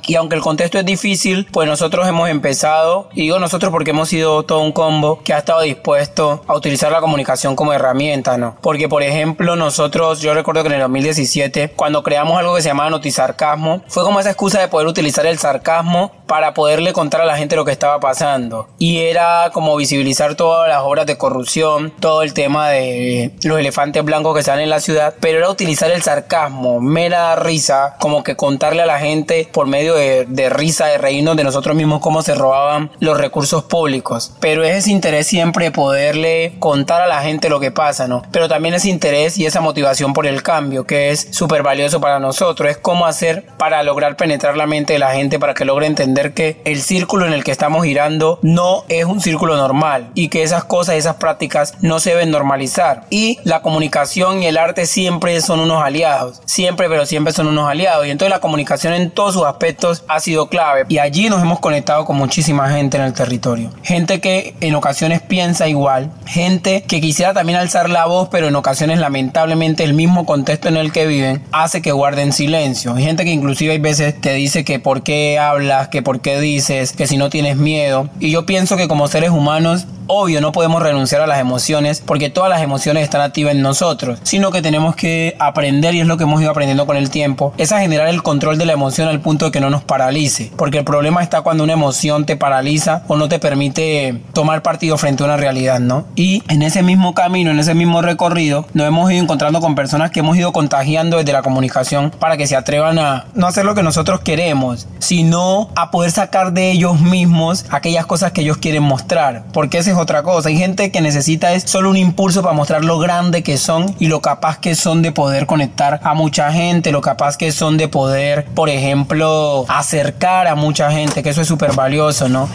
y 0.07 0.15
aunque 0.15 0.35
el 0.35 0.41
contexto 0.41 0.79
es 0.79 0.85
difícil, 0.85 1.47
pues 1.51 1.67
nosotros 1.67 2.07
hemos 2.07 2.29
empezado, 2.29 3.09
y 3.13 3.21
digo 3.21 3.39
nosotros 3.39 3.71
porque 3.71 3.91
hemos 3.91 4.09
sido 4.09 4.43
todo 4.43 4.59
un 4.59 4.71
combo 4.71 5.21
que 5.23 5.33
ha 5.33 5.37
estado 5.37 5.61
dispuesto 5.61 6.43
a 6.47 6.55
utilizar 6.55 6.91
la 6.91 7.01
comunicación 7.01 7.55
como 7.55 7.71
herramienta, 7.71 8.37
¿no? 8.37 8.57
Porque 8.61 8.89
por 8.89 9.03
ejemplo 9.03 9.55
nosotros, 9.55 10.21
yo 10.21 10.33
recuerdo 10.33 10.63
que 10.63 10.67
en 10.69 10.75
el 10.75 10.81
2017, 10.81 11.69
cuando 11.75 12.03
creamos 12.03 12.37
algo 12.37 12.55
que 12.55 12.61
se 12.61 12.69
llamaba 12.69 12.89
Notizarcasmo, 12.89 13.83
fue 13.87 14.03
como 14.03 14.19
esa 14.19 14.31
excusa 14.31 14.59
de 14.59 14.67
poder 14.67 14.87
utilizar 14.87 15.25
el 15.25 15.37
sarcasmo 15.37 16.11
para 16.27 16.53
poderle 16.53 16.93
contar 16.93 17.21
a 17.21 17.25
la 17.25 17.37
gente 17.37 17.55
lo 17.55 17.65
que 17.65 17.71
estaba 17.71 17.99
pasando. 17.99 18.67
Y 18.77 18.99
era 18.99 19.49
como 19.53 19.75
visibilizar 19.75 20.35
todas 20.35 20.67
las 20.69 20.81
obras 20.81 21.05
de 21.05 21.17
corrupción, 21.17 21.91
todo 21.99 22.23
el 22.23 22.33
tema 22.33 22.69
de 22.69 23.31
los 23.43 23.59
elefantes 23.59 24.03
blancos 24.03 24.33
que 24.33 24.39
están 24.39 24.59
en 24.59 24.69
la 24.69 24.79
ciudad, 24.79 25.15
pero 25.19 25.39
era 25.39 25.49
utilizar 25.49 25.91
el 25.91 26.01
sarcasmo, 26.01 26.79
mera 26.81 27.35
risa, 27.35 27.95
como 27.99 28.23
que 28.23 28.35
contarle 28.35 28.81
a 28.81 28.85
la 28.85 28.99
gente 28.99 29.47
por 29.51 29.67
medio 29.67 29.95
de, 29.95 30.25
de 30.27 30.49
risa, 30.49 30.87
de 30.87 30.97
reírnos 30.97 31.35
de 31.35 31.43
nosotros 31.43 31.75
mismos 31.75 32.01
cómo 32.01 32.21
se 32.21 32.35
robaban 32.35 32.91
los 32.99 33.17
recursos 33.17 33.63
públicos. 33.63 34.33
Pero 34.39 34.63
es 34.63 34.77
ese 34.77 34.91
interés 34.91 35.27
siempre 35.27 35.71
poderle 35.71 36.55
contar 36.59 37.01
a 37.01 37.07
la 37.07 37.21
gente 37.21 37.49
lo 37.49 37.59
que 37.59 37.71
pasa, 37.71 38.07
¿no? 38.07 38.23
Pero 38.31 38.47
también 38.47 38.75
ese 38.75 38.89
interés 38.89 39.37
y 39.37 39.45
esa 39.45 39.61
motivación 39.61 40.13
por 40.13 40.27
el 40.27 40.43
cambio, 40.43 40.85
que 40.85 41.11
es 41.11 41.27
súper 41.31 41.63
valioso 41.63 41.99
para 42.01 42.19
nosotros, 42.19 42.69
es 42.69 42.77
cómo 42.77 43.05
hacer 43.05 43.45
para 43.57 43.83
lograr 43.83 44.15
penetrar 44.15 44.57
la 44.57 44.67
mente 44.67 44.93
de 44.93 44.99
la 44.99 45.13
gente, 45.13 45.39
para 45.39 45.53
que 45.53 45.65
logre 45.65 45.87
entender 45.87 46.12
que 46.33 46.61
el 46.65 46.81
círculo 46.81 47.25
en 47.25 47.33
el 47.33 47.43
que 47.43 47.51
estamos 47.51 47.83
girando 47.85 48.39
no 48.41 48.83
es 48.89 49.05
un 49.05 49.21
círculo 49.21 49.57
normal 49.57 50.11
y 50.13 50.29
que 50.29 50.43
esas 50.43 50.63
cosas, 50.63 50.95
esas 50.95 51.15
prácticas 51.15 51.75
no 51.81 51.99
se 51.99 52.11
deben 52.11 52.31
normalizar. 52.31 53.05
Y 53.09 53.39
la 53.43 53.61
comunicación 53.61 54.43
y 54.43 54.47
el 54.47 54.57
arte 54.57 54.85
siempre 54.85 55.41
son 55.41 55.59
unos 55.59 55.83
aliados, 55.83 56.41
siempre, 56.45 56.89
pero 56.89 57.05
siempre 57.05 57.33
son 57.33 57.47
unos 57.47 57.69
aliados. 57.69 58.05
Y 58.05 58.11
entonces 58.11 58.31
la 58.31 58.39
comunicación 58.39 58.93
en 58.93 59.11
todos 59.11 59.33
sus 59.33 59.45
aspectos 59.45 60.03
ha 60.07 60.19
sido 60.19 60.47
clave. 60.47 60.85
Y 60.89 60.99
allí 60.99 61.29
nos 61.29 61.41
hemos 61.41 61.59
conectado 61.59 62.05
con 62.05 62.15
muchísima 62.15 62.69
gente 62.69 62.97
en 62.97 63.03
el 63.03 63.13
territorio. 63.13 63.71
Gente 63.81 64.21
que 64.21 64.55
en 64.61 64.75
ocasiones 64.75 65.21
piensa 65.21 65.67
igual, 65.67 66.11
gente 66.25 66.83
que 66.83 67.01
quisiera 67.01 67.33
también 67.33 67.57
alzar 67.57 67.89
la 67.89 68.05
voz, 68.05 68.29
pero 68.29 68.47
en 68.47 68.55
ocasiones 68.55 68.99
lamentablemente 68.99 69.83
el 69.83 69.93
mismo 69.93 70.25
contexto 70.25 70.67
en 70.67 70.77
el 70.77 70.91
que 70.91 71.07
viven 71.07 71.43
hace 71.51 71.81
que 71.81 71.91
guarden 71.91 72.33
silencio. 72.33 72.95
Gente 72.95 73.25
que 73.25 73.31
inclusive 73.31 73.73
hay 73.73 73.79
veces 73.79 74.19
te 74.19 74.33
dice 74.33 74.63
que 74.63 74.79
por 74.79 75.03
qué 75.03 75.39
hablas, 75.39 75.87
que 75.87 76.02
por 76.03 76.19
qué 76.21 76.39
dices, 76.39 76.93
que 76.93 77.07
si 77.07 77.17
no 77.17 77.29
tienes 77.29 77.57
miedo. 77.57 78.09
Y 78.19 78.31
yo 78.31 78.45
pienso 78.45 78.77
que 78.77 78.87
como 78.87 79.07
seres 79.07 79.31
humanos 79.31 79.87
Obvio, 80.07 80.41
no 80.41 80.51
podemos 80.51 80.83
renunciar 80.83 81.21
a 81.21 81.27
las 81.27 81.39
emociones 81.39 82.03
porque 82.05 82.29
todas 82.29 82.49
las 82.49 82.61
emociones 82.61 83.03
están 83.03 83.21
activas 83.21 83.55
en 83.55 83.61
nosotros, 83.61 84.19
sino 84.23 84.51
que 84.51 84.61
tenemos 84.61 84.95
que 84.95 85.35
aprender, 85.39 85.95
y 85.95 86.01
es 86.01 86.07
lo 86.07 86.17
que 86.17 86.23
hemos 86.23 86.41
ido 86.41 86.51
aprendiendo 86.51 86.85
con 86.85 86.97
el 86.97 87.09
tiempo, 87.09 87.53
es 87.57 87.71
a 87.71 87.79
generar 87.79 88.07
el 88.09 88.21
control 88.21 88.57
de 88.57 88.65
la 88.65 88.73
emoción 88.73 89.07
al 89.07 89.21
punto 89.21 89.45
de 89.45 89.51
que 89.51 89.61
no 89.61 89.69
nos 89.69 89.83
paralice. 89.83 90.51
Porque 90.57 90.79
el 90.79 90.83
problema 90.83 91.23
está 91.23 91.41
cuando 91.41 91.63
una 91.63 91.73
emoción 91.73 92.25
te 92.25 92.35
paraliza 92.35 93.03
o 93.07 93.15
no 93.15 93.29
te 93.29 93.39
permite 93.39 94.21
tomar 94.33 94.61
partido 94.61 94.97
frente 94.97 95.23
a 95.23 95.25
una 95.25 95.37
realidad, 95.37 95.79
¿no? 95.79 96.05
Y 96.15 96.43
en 96.49 96.63
ese 96.63 96.83
mismo 96.83 97.13
camino, 97.13 97.51
en 97.51 97.59
ese 97.59 97.73
mismo 97.73 98.01
recorrido, 98.01 98.65
nos 98.73 98.87
hemos 98.87 99.11
ido 99.11 99.23
encontrando 99.23 99.61
con 99.61 99.75
personas 99.75 100.11
que 100.11 100.19
hemos 100.19 100.35
ido 100.35 100.51
contagiando 100.51 101.17
desde 101.17 101.31
la 101.31 101.43
comunicación 101.43 102.11
para 102.11 102.35
que 102.35 102.47
se 102.47 102.55
atrevan 102.55 102.99
a 102.99 103.25
no 103.35 103.47
hacer 103.47 103.63
lo 103.63 103.73
que 103.73 103.83
nosotros 103.83 104.19
queremos, 104.19 104.87
sino 104.99 105.69
a 105.75 105.91
poder 105.93 106.09
sacar 106.09 106.53
de 106.53 106.71
ellos 106.71 106.99
mismos 107.01 107.67
aquellas 107.69 108.07
cosas 108.07 108.31
que 108.31 108.41
ellos 108.41 108.57
quieren 108.57 108.81
mostrar. 108.81 109.43
Porque 109.53 109.77
ese 109.77 109.93
otra 109.93 110.23
cosa. 110.23 110.49
Hay 110.49 110.57
gente 110.57 110.91
que 110.91 111.01
necesita 111.01 111.53
es 111.53 111.69
solo 111.69 111.91
un 111.91 111.97
impulso 111.97 112.41
para 112.41 112.55
mostrar 112.55 112.83
lo 112.83 112.97
grande 112.97 113.43
que 113.43 113.59
son 113.59 113.95
y 113.99 114.07
lo 114.07 114.19
capaz 114.19 114.57
que 114.57 114.73
son 114.73 115.03
de 115.03 115.11
poder 115.11 115.45
conectar 115.45 115.99
a 116.03 116.15
mucha 116.15 116.51
gente, 116.51 116.91
lo 116.91 117.01
capaz 117.01 117.37
que 117.37 117.51
son 117.51 117.77
de 117.77 117.89
poder, 117.89 118.45
por 118.55 118.69
ejemplo, 118.69 119.65
acercar 119.67 120.47
a 120.47 120.55
mucha 120.55 120.91
gente, 120.91 121.21
que 121.21 121.29
eso 121.29 121.41
es 121.41 121.47
súper 121.47 121.73
valioso, 121.73 122.27
¿no? 122.27 122.49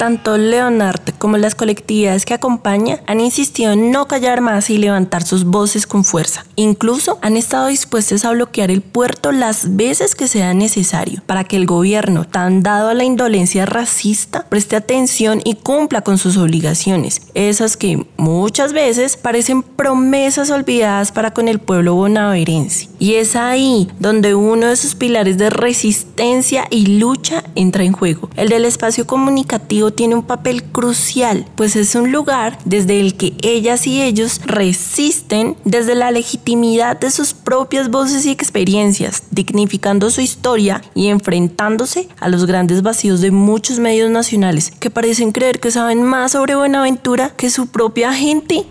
Tanto 0.00 0.34
Leonard 0.34 1.09
como 1.20 1.36
las 1.36 1.54
colectividades 1.54 2.24
que 2.24 2.34
acompaña 2.34 3.00
han 3.06 3.20
insistido 3.20 3.72
en 3.72 3.92
no 3.92 4.08
callar 4.08 4.40
más 4.40 4.70
y 4.70 4.78
levantar 4.78 5.22
sus 5.22 5.44
voces 5.44 5.86
con 5.86 6.02
fuerza. 6.02 6.44
Incluso 6.56 7.18
han 7.22 7.36
estado 7.36 7.68
dispuestos 7.68 8.24
a 8.24 8.32
bloquear 8.32 8.70
el 8.70 8.80
puerto 8.80 9.30
las 9.30 9.76
veces 9.76 10.14
que 10.14 10.26
sea 10.26 10.54
necesario 10.54 11.22
para 11.26 11.44
que 11.44 11.56
el 11.56 11.66
gobierno, 11.66 12.24
tan 12.24 12.62
dado 12.62 12.88
a 12.88 12.94
la 12.94 13.04
indolencia 13.04 13.66
racista, 13.66 14.46
preste 14.48 14.76
atención 14.76 15.40
y 15.44 15.54
cumpla 15.54 16.00
con 16.00 16.18
sus 16.18 16.38
obligaciones, 16.38 17.22
esas 17.34 17.76
que 17.76 18.06
muchas 18.16 18.72
veces 18.72 19.16
parecen 19.16 19.62
promesas 19.62 20.50
olvidadas 20.50 21.12
para 21.12 21.32
con 21.32 21.48
el 21.48 21.58
pueblo 21.58 21.94
bonaverense. 21.94 22.88
Y 22.98 23.14
es 23.14 23.36
ahí 23.36 23.88
donde 23.98 24.34
uno 24.34 24.66
de 24.66 24.76
sus 24.76 24.94
pilares 24.94 25.36
de 25.36 25.50
resistencia 25.50 26.66
y 26.70 26.98
lucha 26.98 27.44
entra 27.54 27.84
en 27.84 27.92
juego, 27.92 28.30
el 28.36 28.48
del 28.48 28.64
espacio 28.64 29.06
comunicativo 29.06 29.90
tiene 29.92 30.14
un 30.14 30.22
papel 30.22 30.64
crucial, 30.64 31.09
pues 31.56 31.74
es 31.74 31.94
un 31.96 32.12
lugar 32.12 32.56
desde 32.64 33.00
el 33.00 33.16
que 33.16 33.34
ellas 33.42 33.86
y 33.86 34.00
ellos 34.00 34.40
resisten 34.44 35.56
desde 35.64 35.94
la 35.96 36.12
legitimidad 36.12 37.00
de 37.00 37.10
sus 37.10 37.34
propias 37.34 37.90
voces 37.90 38.26
y 38.26 38.30
experiencias, 38.30 39.24
dignificando 39.30 40.10
su 40.10 40.20
historia 40.20 40.82
y 40.94 41.08
enfrentándose 41.08 42.08
a 42.20 42.28
los 42.28 42.46
grandes 42.46 42.82
vacíos 42.82 43.20
de 43.20 43.32
muchos 43.32 43.80
medios 43.80 44.10
nacionales 44.10 44.70
que 44.78 44.90
parecen 44.90 45.32
creer 45.32 45.58
que 45.58 45.72
saben 45.72 46.02
más 46.02 46.32
sobre 46.32 46.54
Buenaventura 46.54 47.30
que 47.30 47.50
su 47.50 47.66
propia 47.66 48.12
gente. 48.12 48.64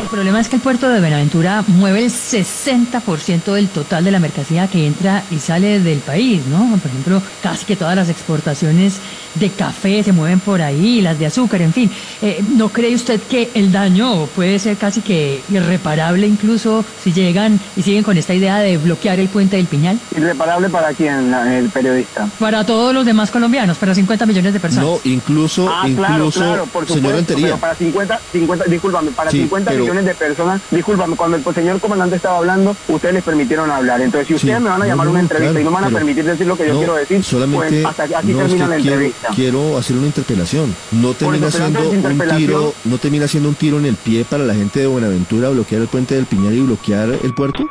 El 0.00 0.06
problema 0.08 0.40
es 0.40 0.48
que 0.48 0.56
el 0.56 0.62
puerto 0.62 0.88
de 0.88 1.00
Buenaventura 1.00 1.64
mueve 1.68 2.04
el 2.04 2.10
60% 2.10 3.52
del 3.52 3.68
total 3.68 4.04
de 4.04 4.10
la 4.10 4.18
mercancía 4.18 4.68
que 4.68 4.86
entra 4.86 5.22
y 5.30 5.38
sale 5.38 5.80
del 5.80 5.98
país, 6.00 6.46
¿no? 6.46 6.76
Por 6.78 6.90
ejemplo, 6.90 7.22
casi 7.42 7.64
que 7.64 7.76
todas 7.76 7.94
las 7.94 8.08
exportaciones 8.08 8.94
de 9.34 9.50
café 9.50 10.02
se 10.02 10.12
mueven 10.12 10.40
por 10.40 10.62
ahí, 10.62 11.00
las 11.00 11.18
de 11.18 11.26
azúcar, 11.26 11.62
en 11.62 11.72
fin. 11.72 11.90
Eh, 12.22 12.42
¿No 12.56 12.68
cree 12.68 12.94
usted 12.94 13.20
que 13.20 13.50
el 13.54 13.72
daño 13.72 14.26
puede 14.34 14.58
ser 14.58 14.76
casi 14.76 15.00
que 15.00 15.42
irreparable 15.50 16.26
incluso 16.26 16.84
si 17.02 17.12
llegan 17.12 17.58
y 17.76 17.82
siguen 17.82 18.02
con 18.02 18.16
esta 18.16 18.34
idea 18.34 18.58
de 18.58 18.78
bloquear 18.78 19.20
el 19.20 19.28
puente 19.28 19.56
del 19.56 19.66
Piñal? 19.66 19.98
¿Irreparable 20.16 20.68
para 20.68 20.92
quién, 20.92 21.32
el 21.34 21.68
periodista? 21.70 22.28
Para 22.38 22.64
todos 22.64 22.94
los 22.94 23.04
demás 23.04 23.30
colombianos, 23.30 23.78
para 23.78 23.94
50 23.94 24.26
millones 24.26 24.52
de 24.52 24.60
personas. 24.60 24.86
No, 24.86 25.00
incluso, 25.04 25.68
ah, 25.68 25.88
incluso, 25.88 26.40
claro, 26.40 26.66
por 26.66 26.86
supuesto, 26.86 27.34
pero 27.40 27.58
para 27.58 27.74
50, 27.74 28.20
50 28.32 28.64
discúlpame, 28.66 29.10
para 29.10 29.30
50 29.30 29.72
millones 29.72 30.04
de 30.04 30.14
personas. 30.14 30.60
Disculpame, 30.70 31.16
cuando 31.16 31.36
el 31.36 31.54
señor 31.54 31.80
comandante 31.80 32.16
estaba 32.16 32.38
hablando, 32.38 32.76
ustedes 32.88 33.14
les 33.14 33.24
permitieron 33.24 33.70
hablar. 33.70 34.00
Entonces, 34.00 34.28
si 34.28 34.34
ustedes 34.34 34.60
me 34.60 34.70
van 34.70 34.82
a 34.82 34.86
llamar 34.86 35.06
a 35.06 35.10
una 35.10 35.20
entrevista 35.20 35.60
y 35.60 35.64
no 35.64 35.70
me 35.70 35.80
van 35.80 35.84
a 35.84 35.90
permitir 35.90 36.24
decir 36.24 36.46
lo 36.46 36.56
que 36.56 36.68
yo 36.68 36.78
quiero 36.78 36.94
decir, 36.94 37.22
solamente, 37.22 37.82
pues 37.82 37.86
hasta 37.86 38.18
aquí 38.18 38.32
termina 38.32 38.68
la 38.68 38.76
entrevista. 38.76 39.23
Quiero 39.23 39.23
hacer 39.78 39.96
una 39.96 40.06
interpelación. 40.06 40.74
No 40.92 41.14
termina 41.14 41.48
haciendo 41.48 41.90
un 41.90 42.36
tiro, 42.36 42.74
no 42.84 42.98
termina 42.98 43.24
haciendo 43.24 43.48
un 43.48 43.54
tiro 43.54 43.78
en 43.78 43.86
el 43.86 43.96
pie 43.96 44.24
para 44.24 44.44
la 44.44 44.54
gente 44.54 44.80
de 44.80 44.86
Buenaventura 44.86 45.50
bloquear 45.50 45.82
el 45.82 45.88
puente 45.88 46.14
del 46.14 46.26
Piñar 46.26 46.52
y 46.52 46.60
bloquear 46.60 47.18
el 47.22 47.34
puerto 47.34 47.68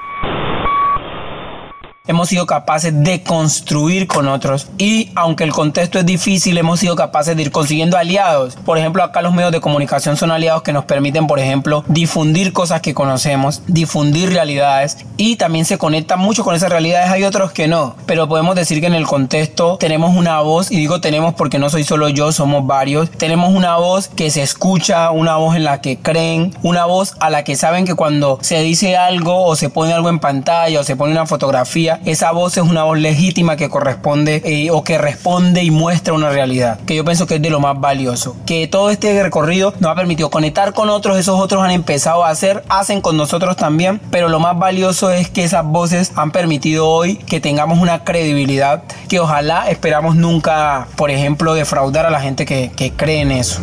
hemos 2.05 2.27
sido 2.27 2.45
capaces 2.45 3.01
de 3.01 3.23
construir 3.23 4.07
con 4.07 4.27
otros. 4.27 4.67
Y 4.77 5.11
aunque 5.15 5.45
el 5.45 5.53
contexto 5.53 5.99
es 5.99 6.05
difícil 6.05 6.57
hemos 6.57 6.81
sido 6.81 6.97
capaces 6.97 7.37
de 7.37 7.43
ir 7.43 7.51
consiguiendo 7.51 7.97
aliados. 7.97 8.57
Por 8.57 8.77
ejemplo 8.77 9.03
acá 9.03 9.21
los 9.21 9.33
medios 9.33 9.53
de 9.53 9.61
comunicación 9.61 10.17
son 10.17 10.29
aliados 10.29 10.63
que 10.63 10.73
nos 10.73 10.83
permiten 10.83 11.27
por 11.27 11.39
ejemplo 11.39 11.85
difundir 11.87 12.51
cosas 12.51 12.81
que 12.81 12.93
conocemos 12.93 13.61
difundir 13.67 14.31
realidades. 14.31 14.97
Y 15.15 15.37
también 15.37 15.63
se 15.63 15.77
conectan 15.77 16.19
mucho 16.19 16.43
con 16.43 16.55
esas 16.55 16.69
realidades. 16.69 17.09
Hay 17.09 17.23
otros 17.23 17.53
que 17.53 17.69
no. 17.69 17.95
Pero 18.05 18.27
podemos 18.27 18.55
decir 18.55 18.81
que 18.81 18.87
en 18.87 18.95
el 18.95 19.07
contexto 19.07 19.77
tenemos 19.77 20.13
una 20.13 20.41
voz 20.41 20.73
y 20.73 20.75
digo 20.75 20.99
tenemos 20.99 21.35
porque 21.35 21.57
no 21.57 21.69
soy 21.69 21.85
solo 21.85 22.09
yo 22.09 22.33
somos 22.33 22.67
varios. 22.67 23.11
Tenemos 23.11 23.53
una 23.53 23.77
voz 23.77 24.09
que 24.09 24.29
se 24.29 24.41
escucha 24.41 25.09
una 25.11 25.37
voz 25.37 25.55
en 25.55 25.63
la 25.63 25.79
que 25.79 25.97
creen 25.99 26.53
una 26.63 26.83
voz 26.83 27.13
a 27.21 27.29
la 27.29 27.45
que 27.45 27.55
saben 27.55 27.85
que 27.85 27.95
cuando 27.95 28.39
se 28.41 28.59
dice 28.59 28.97
algo 28.97 29.45
o 29.45 29.55
se 29.55 29.69
pone 29.69 29.93
algo 29.93 30.09
en 30.09 30.19
pantalla 30.19 30.81
o 30.81 30.83
se 30.83 30.97
pone 30.97 31.13
una 31.13 31.25
fotografía 31.25 31.92
esa 32.05 32.31
voz 32.31 32.57
es 32.57 32.63
una 32.63 32.83
voz 32.83 32.99
legítima 32.99 33.55
que 33.55 33.69
corresponde 33.69 34.41
eh, 34.45 34.71
o 34.71 34.83
que 34.83 34.97
responde 34.97 35.63
y 35.63 35.71
muestra 35.71 36.13
una 36.13 36.29
realidad, 36.29 36.79
que 36.85 36.95
yo 36.95 37.05
pienso 37.05 37.27
que 37.27 37.35
es 37.35 37.41
de 37.41 37.49
lo 37.49 37.59
más 37.59 37.79
valioso. 37.79 38.35
Que 38.45 38.67
todo 38.67 38.89
este 38.89 39.21
recorrido 39.21 39.73
nos 39.79 39.91
ha 39.91 39.95
permitido 39.95 40.29
conectar 40.29 40.73
con 40.73 40.89
otros, 40.89 41.17
esos 41.17 41.39
otros 41.39 41.63
han 41.63 41.71
empezado 41.71 42.23
a 42.23 42.29
hacer, 42.29 42.63
hacen 42.69 43.01
con 43.01 43.17
nosotros 43.17 43.55
también, 43.55 43.99
pero 44.11 44.29
lo 44.29 44.39
más 44.39 44.57
valioso 44.57 45.11
es 45.11 45.29
que 45.29 45.43
esas 45.43 45.65
voces 45.65 46.11
han 46.15 46.31
permitido 46.31 46.87
hoy 46.87 47.15
que 47.15 47.39
tengamos 47.39 47.79
una 47.79 48.03
credibilidad 48.03 48.83
que 49.07 49.19
ojalá 49.19 49.69
esperamos 49.69 50.15
nunca, 50.15 50.87
por 50.95 51.11
ejemplo, 51.11 51.53
defraudar 51.53 52.05
a 52.05 52.09
la 52.09 52.21
gente 52.21 52.45
que, 52.45 52.71
que 52.75 52.91
cree 52.91 53.21
en 53.21 53.31
eso. 53.31 53.61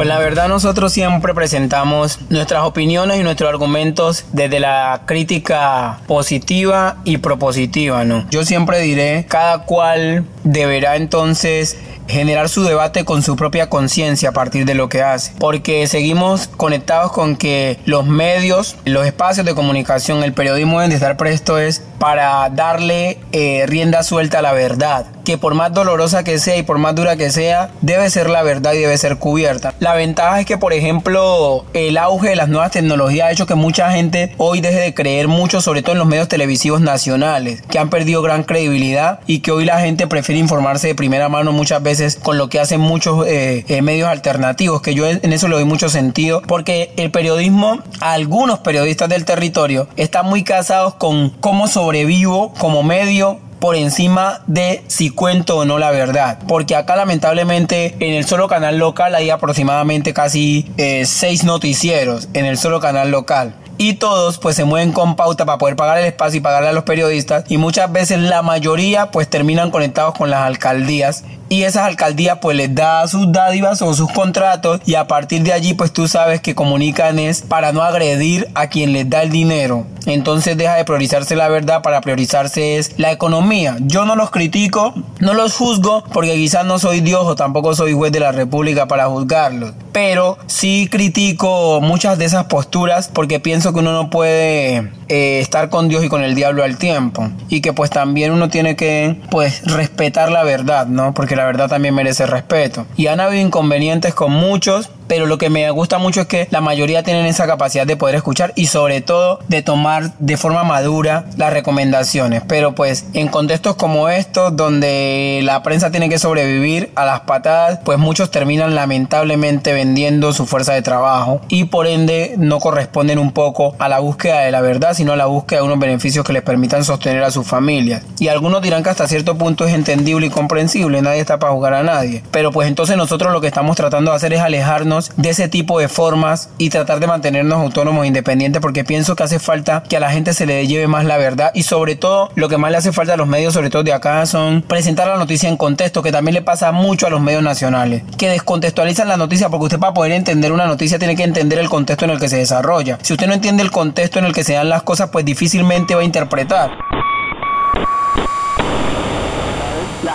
Pues 0.00 0.08
la 0.08 0.18
verdad 0.18 0.48
nosotros 0.48 0.94
siempre 0.94 1.34
presentamos 1.34 2.20
nuestras 2.30 2.62
opiniones 2.62 3.20
y 3.20 3.22
nuestros 3.22 3.50
argumentos 3.50 4.24
desde 4.32 4.58
la 4.58 5.02
crítica 5.04 5.98
positiva 6.06 6.96
y 7.04 7.18
propositiva, 7.18 8.02
¿no? 8.06 8.24
Yo 8.30 8.46
siempre 8.46 8.80
diré, 8.80 9.26
cada 9.28 9.66
cual 9.66 10.24
deberá 10.42 10.96
entonces 10.96 11.76
generar 12.10 12.48
su 12.48 12.62
debate 12.64 13.04
con 13.04 13.22
su 13.22 13.36
propia 13.36 13.68
conciencia 13.68 14.30
a 14.30 14.32
partir 14.32 14.64
de 14.64 14.74
lo 14.74 14.88
que 14.88 15.02
hace. 15.02 15.32
Porque 15.38 15.86
seguimos 15.86 16.48
conectados 16.48 17.12
con 17.12 17.36
que 17.36 17.78
los 17.84 18.06
medios, 18.06 18.76
los 18.84 19.06
espacios 19.06 19.46
de 19.46 19.54
comunicación, 19.54 20.22
el 20.22 20.32
periodismo 20.32 20.80
deben 20.80 20.90
de 20.90 20.96
estar 20.96 21.16
presto 21.16 21.58
es 21.58 21.82
para 21.98 22.48
darle 22.50 23.18
eh, 23.32 23.64
rienda 23.66 24.02
suelta 24.02 24.38
a 24.38 24.42
la 24.42 24.52
verdad. 24.52 25.06
Que 25.24 25.36
por 25.38 25.54
más 25.54 25.72
dolorosa 25.72 26.24
que 26.24 26.38
sea 26.38 26.56
y 26.56 26.62
por 26.62 26.78
más 26.78 26.94
dura 26.94 27.16
que 27.16 27.30
sea, 27.30 27.70
debe 27.82 28.08
ser 28.10 28.28
la 28.28 28.42
verdad 28.42 28.72
y 28.72 28.78
debe 28.78 28.96
ser 28.96 29.18
cubierta. 29.18 29.74
La 29.78 29.94
ventaja 29.94 30.40
es 30.40 30.46
que, 30.46 30.58
por 30.58 30.72
ejemplo, 30.72 31.66
el 31.74 31.98
auge 31.98 32.30
de 32.30 32.36
las 32.36 32.48
nuevas 32.48 32.72
tecnologías 32.72 33.28
ha 33.28 33.30
hecho 33.30 33.46
que 33.46 33.54
mucha 33.54 33.92
gente 33.92 34.34
hoy 34.38 34.60
deje 34.60 34.80
de 34.80 34.94
creer 34.94 35.28
mucho, 35.28 35.60
sobre 35.60 35.82
todo 35.82 35.92
en 35.92 35.98
los 35.98 36.08
medios 36.08 36.28
televisivos 36.28 36.80
nacionales, 36.80 37.62
que 37.62 37.78
han 37.78 37.90
perdido 37.90 38.22
gran 38.22 38.42
credibilidad 38.42 39.20
y 39.26 39.40
que 39.40 39.52
hoy 39.52 39.64
la 39.64 39.80
gente 39.80 40.06
prefiere 40.06 40.40
informarse 40.40 40.88
de 40.88 40.94
primera 40.94 41.28
mano 41.28 41.52
muchas 41.52 41.82
veces 41.82 41.99
con 42.22 42.38
lo 42.38 42.48
que 42.48 42.60
hacen 42.60 42.80
muchos 42.80 43.26
eh, 43.26 43.64
eh, 43.68 43.82
medios 43.82 44.08
alternativos, 44.08 44.82
que 44.82 44.94
yo 44.94 45.06
en 45.06 45.32
eso 45.32 45.48
le 45.48 45.56
doy 45.56 45.64
mucho 45.64 45.88
sentido, 45.88 46.42
porque 46.42 46.92
el 46.96 47.10
periodismo, 47.10 47.80
algunos 48.00 48.60
periodistas 48.60 49.08
del 49.08 49.24
territorio, 49.24 49.88
están 49.96 50.26
muy 50.26 50.44
casados 50.44 50.94
con 50.94 51.30
cómo 51.30 51.68
sobrevivo 51.68 52.52
como 52.54 52.82
medio 52.82 53.38
por 53.60 53.76
encima 53.76 54.40
de 54.46 54.82
si 54.88 55.10
cuento 55.10 55.58
o 55.58 55.64
no 55.64 55.78
la 55.78 55.90
verdad. 55.90 56.38
Porque 56.48 56.74
acá 56.74 56.96
lamentablemente 56.96 57.94
en 58.00 58.14
el 58.14 58.24
solo 58.24 58.48
canal 58.48 58.78
local 58.78 59.14
hay 59.14 59.30
aproximadamente 59.30 60.14
casi 60.14 60.70
eh, 60.78 61.04
seis 61.06 61.44
noticieros 61.44 62.28
en 62.32 62.46
el 62.46 62.56
solo 62.56 62.80
canal 62.80 63.10
local 63.10 63.54
y 63.80 63.94
todos 63.94 64.36
pues 64.36 64.56
se 64.56 64.64
mueven 64.64 64.92
con 64.92 65.16
pauta 65.16 65.46
para 65.46 65.56
poder 65.56 65.74
pagar 65.74 65.96
el 65.96 66.04
espacio 66.04 66.38
y 66.38 66.42
pagarle 66.42 66.68
a 66.68 66.72
los 66.72 66.84
periodistas 66.84 67.44
y 67.48 67.56
muchas 67.56 67.90
veces 67.90 68.18
la 68.18 68.42
mayoría 68.42 69.10
pues 69.10 69.26
terminan 69.28 69.70
conectados 69.70 70.14
con 70.14 70.28
las 70.28 70.42
alcaldías 70.42 71.24
y 71.50 71.64
esas 71.64 71.82
alcaldías 71.82 72.38
pues 72.40 72.56
les 72.56 72.72
da 72.72 73.06
sus 73.08 73.30
dádivas 73.32 73.82
o 73.82 73.92
sus 73.92 74.10
contratos 74.12 74.80
y 74.86 74.94
a 74.94 75.08
partir 75.08 75.42
de 75.42 75.52
allí 75.52 75.74
pues 75.74 75.92
tú 75.92 76.06
sabes 76.06 76.40
que 76.40 76.54
comunican 76.54 77.18
es 77.18 77.42
para 77.42 77.72
no 77.72 77.82
agredir 77.82 78.48
a 78.54 78.68
quien 78.68 78.92
les 78.92 79.10
da 79.10 79.22
el 79.22 79.30
dinero. 79.30 79.84
Entonces 80.06 80.56
deja 80.56 80.76
de 80.76 80.84
priorizarse 80.84 81.34
la 81.34 81.48
verdad 81.48 81.82
para 81.82 82.00
priorizarse 82.00 82.78
es 82.78 82.98
la 82.98 83.10
economía. 83.10 83.76
Yo 83.80 84.04
no 84.04 84.14
los 84.14 84.30
critico, 84.30 84.94
no 85.18 85.34
los 85.34 85.56
juzgo 85.56 86.04
porque 86.12 86.34
quizás 86.36 86.64
no 86.64 86.78
soy 86.78 87.00
Dios 87.00 87.26
o 87.26 87.34
tampoco 87.34 87.74
soy 87.74 87.94
juez 87.94 88.12
de 88.12 88.20
la 88.20 88.30
República 88.30 88.86
para 88.86 89.06
juzgarlos. 89.06 89.74
Pero 89.92 90.38
sí 90.46 90.88
critico 90.88 91.80
muchas 91.80 92.16
de 92.16 92.26
esas 92.26 92.44
posturas 92.44 93.08
porque 93.12 93.40
pienso 93.40 93.72
que 93.72 93.80
uno 93.80 93.92
no 93.92 94.08
puede 94.08 94.88
eh, 95.08 95.40
estar 95.40 95.68
con 95.68 95.88
Dios 95.88 96.04
y 96.04 96.08
con 96.08 96.22
el 96.22 96.36
diablo 96.36 96.62
al 96.62 96.78
tiempo. 96.78 97.28
Y 97.48 97.60
que 97.60 97.72
pues 97.72 97.90
también 97.90 98.30
uno 98.30 98.48
tiene 98.48 98.76
que 98.76 99.16
pues 99.30 99.62
respetar 99.64 100.30
la 100.30 100.44
verdad, 100.44 100.86
¿no? 100.86 101.12
Porque 101.12 101.34
la 101.40 101.46
verdad 101.46 101.70
también 101.70 101.94
merece 101.94 102.26
respeto. 102.26 102.86
Y 102.98 103.06
han 103.06 103.18
habido 103.18 103.40
inconvenientes 103.40 104.12
con 104.12 104.30
muchos, 104.30 104.90
pero 105.10 105.26
lo 105.26 105.38
que 105.38 105.50
me 105.50 105.68
gusta 105.72 105.98
mucho 105.98 106.20
es 106.20 106.28
que 106.28 106.46
la 106.52 106.60
mayoría 106.60 107.02
tienen 107.02 107.26
esa 107.26 107.44
capacidad 107.44 107.84
de 107.84 107.96
poder 107.96 108.14
escuchar 108.14 108.52
y 108.54 108.66
sobre 108.66 109.00
todo 109.00 109.40
de 109.48 109.60
tomar 109.60 110.12
de 110.20 110.36
forma 110.36 110.62
madura 110.62 111.24
las 111.36 111.52
recomendaciones. 111.52 112.44
Pero 112.46 112.76
pues 112.76 113.06
en 113.12 113.26
contextos 113.26 113.74
como 113.74 114.08
estos, 114.08 114.54
donde 114.54 115.40
la 115.42 115.64
prensa 115.64 115.90
tiene 115.90 116.08
que 116.08 116.20
sobrevivir 116.20 116.92
a 116.94 117.04
las 117.06 117.22
patadas, 117.22 117.80
pues 117.84 117.98
muchos 117.98 118.30
terminan 118.30 118.76
lamentablemente 118.76 119.72
vendiendo 119.72 120.32
su 120.32 120.46
fuerza 120.46 120.74
de 120.74 120.82
trabajo 120.82 121.40
y 121.48 121.64
por 121.64 121.88
ende 121.88 122.34
no 122.38 122.60
corresponden 122.60 123.18
un 123.18 123.32
poco 123.32 123.74
a 123.80 123.88
la 123.88 123.98
búsqueda 123.98 124.42
de 124.42 124.52
la 124.52 124.60
verdad, 124.60 124.94
sino 124.94 125.12
a 125.12 125.16
la 125.16 125.26
búsqueda 125.26 125.58
de 125.58 125.66
unos 125.66 125.80
beneficios 125.80 126.24
que 126.24 126.32
les 126.32 126.42
permitan 126.42 126.84
sostener 126.84 127.24
a 127.24 127.32
sus 127.32 127.48
familias. 127.48 128.04
Y 128.20 128.28
algunos 128.28 128.62
dirán 128.62 128.84
que 128.84 128.90
hasta 128.90 129.08
cierto 129.08 129.36
punto 129.36 129.66
es 129.66 129.74
entendible 129.74 130.28
y 130.28 130.30
comprensible, 130.30 131.02
nadie 131.02 131.18
está 131.18 131.40
para 131.40 131.52
jugar 131.52 131.74
a 131.74 131.82
nadie. 131.82 132.22
Pero 132.30 132.52
pues 132.52 132.68
entonces 132.68 132.96
nosotros 132.96 133.32
lo 133.32 133.40
que 133.40 133.48
estamos 133.48 133.76
tratando 133.76 134.12
de 134.12 134.16
hacer 134.16 134.34
es 134.34 134.40
alejarnos 134.40 134.99
de 135.16 135.30
ese 135.30 135.48
tipo 135.48 135.78
de 135.78 135.88
formas 135.88 136.50
y 136.58 136.70
tratar 136.70 137.00
de 137.00 137.06
mantenernos 137.06 137.58
autónomos 137.58 138.04
e 138.04 138.08
independientes 138.08 138.60
porque 138.60 138.84
pienso 138.84 139.16
que 139.16 139.22
hace 139.22 139.38
falta 139.38 139.82
que 139.88 139.96
a 139.96 140.00
la 140.00 140.10
gente 140.10 140.34
se 140.34 140.46
le 140.46 140.66
lleve 140.66 140.86
más 140.86 141.04
la 141.04 141.16
verdad 141.16 141.50
y 141.54 141.62
sobre 141.62 141.96
todo 141.96 142.30
lo 142.34 142.48
que 142.48 142.58
más 142.58 142.70
le 142.70 142.78
hace 142.78 142.92
falta 142.92 143.14
a 143.14 143.16
los 143.16 143.28
medios, 143.28 143.54
sobre 143.54 143.70
todo 143.70 143.82
de 143.82 143.92
acá, 143.92 144.24
son 144.26 144.62
presentar 144.62 145.08
la 145.08 145.16
noticia 145.16 145.48
en 145.48 145.56
contexto, 145.56 146.02
que 146.02 146.12
también 146.12 146.34
le 146.34 146.42
pasa 146.42 146.72
mucho 146.72 147.06
a 147.06 147.10
los 147.10 147.20
medios 147.20 147.42
nacionales, 147.42 148.02
que 148.16 148.28
descontextualizan 148.28 149.08
la 149.08 149.16
noticia 149.16 149.48
porque 149.48 149.64
usted 149.64 149.78
para 149.78 149.94
poder 149.94 150.12
entender 150.12 150.52
una 150.52 150.66
noticia 150.66 150.98
tiene 150.98 151.16
que 151.16 151.24
entender 151.24 151.58
el 151.58 151.68
contexto 151.68 152.04
en 152.04 152.12
el 152.12 152.20
que 152.20 152.28
se 152.28 152.36
desarrolla. 152.36 152.98
Si 153.02 153.12
usted 153.12 153.26
no 153.26 153.34
entiende 153.34 153.62
el 153.62 153.70
contexto 153.70 154.18
en 154.18 154.24
el 154.26 154.32
que 154.32 154.44
se 154.44 154.54
dan 154.54 154.68
las 154.68 154.82
cosas, 154.82 155.10
pues 155.10 155.24
difícilmente 155.24 155.94
va 155.94 156.02
a 156.02 156.04
interpretar. 156.04 156.89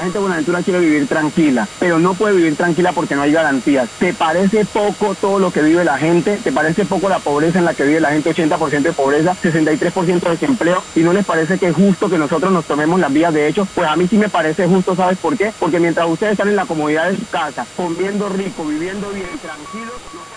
Gente 0.06 0.20
de 0.20 0.22
Buenaventura 0.22 0.62
quiere 0.62 0.80
vivir 0.80 1.08
tranquila, 1.08 1.68
pero 1.80 2.00
no 2.00 2.14
puede 2.14 2.36
vivir 2.36 2.56
tranquila 2.56 2.92
porque 2.94 3.16
no 3.16 3.24
hay 3.24 3.32
garantías. 3.32 3.90
¿Te 4.00 4.14
parece 4.14 4.64
poco 4.66 5.16
todo 5.16 5.40
lo 5.40 5.52
que 5.52 5.62
vive 5.62 5.84
la 5.84 5.98
gente? 5.98 6.38
¿Te 6.38 6.52
parece 6.52 6.86
poco 6.86 7.10
la 7.10 7.20
pobreza 7.20 7.60
en 7.60 7.66
la 7.66 7.74
que 7.74 7.84
vive 7.84 8.00
la 8.00 8.10
gente? 8.10 8.34
80% 8.34 8.82
de 8.82 8.94
pobreza, 8.94 9.36
63% 9.44 10.20
de 10.20 10.30
desempleo. 10.30 10.84
¿Y 10.96 11.02
no 11.02 11.12
les 11.12 11.26
parece 11.26 11.58
que 11.58 11.68
es 11.68 11.76
justo 11.76 12.10
que 12.10 12.18
nosotros 12.18 12.52
nos 12.52 12.66
tomemos 12.66 13.00
las 13.00 13.12
vías 13.12 13.34
de 13.34 13.48
hecho? 13.48 13.68
Pues 13.74 13.88
a 13.88 13.96
mí 13.96 14.08
sí 14.08 14.18
me 14.18 14.30
parece 14.30 14.68
justo, 14.68 14.96
¿sabes 14.96 15.18
por 15.18 15.36
qué? 15.38 15.52
Porque 15.60 15.80
mientras 15.80 16.08
ustedes 16.08 16.34
están 16.34 16.50
en 16.50 16.56
la 16.56 16.66
comodidad 16.66 17.10
de 17.10 17.18
su 17.18 17.28
casa, 17.28 17.66
comiendo 17.76 18.30
rico, 18.30 18.66
viviendo 18.66 19.10
bien, 19.10 19.30
tranquilos, 19.42 19.94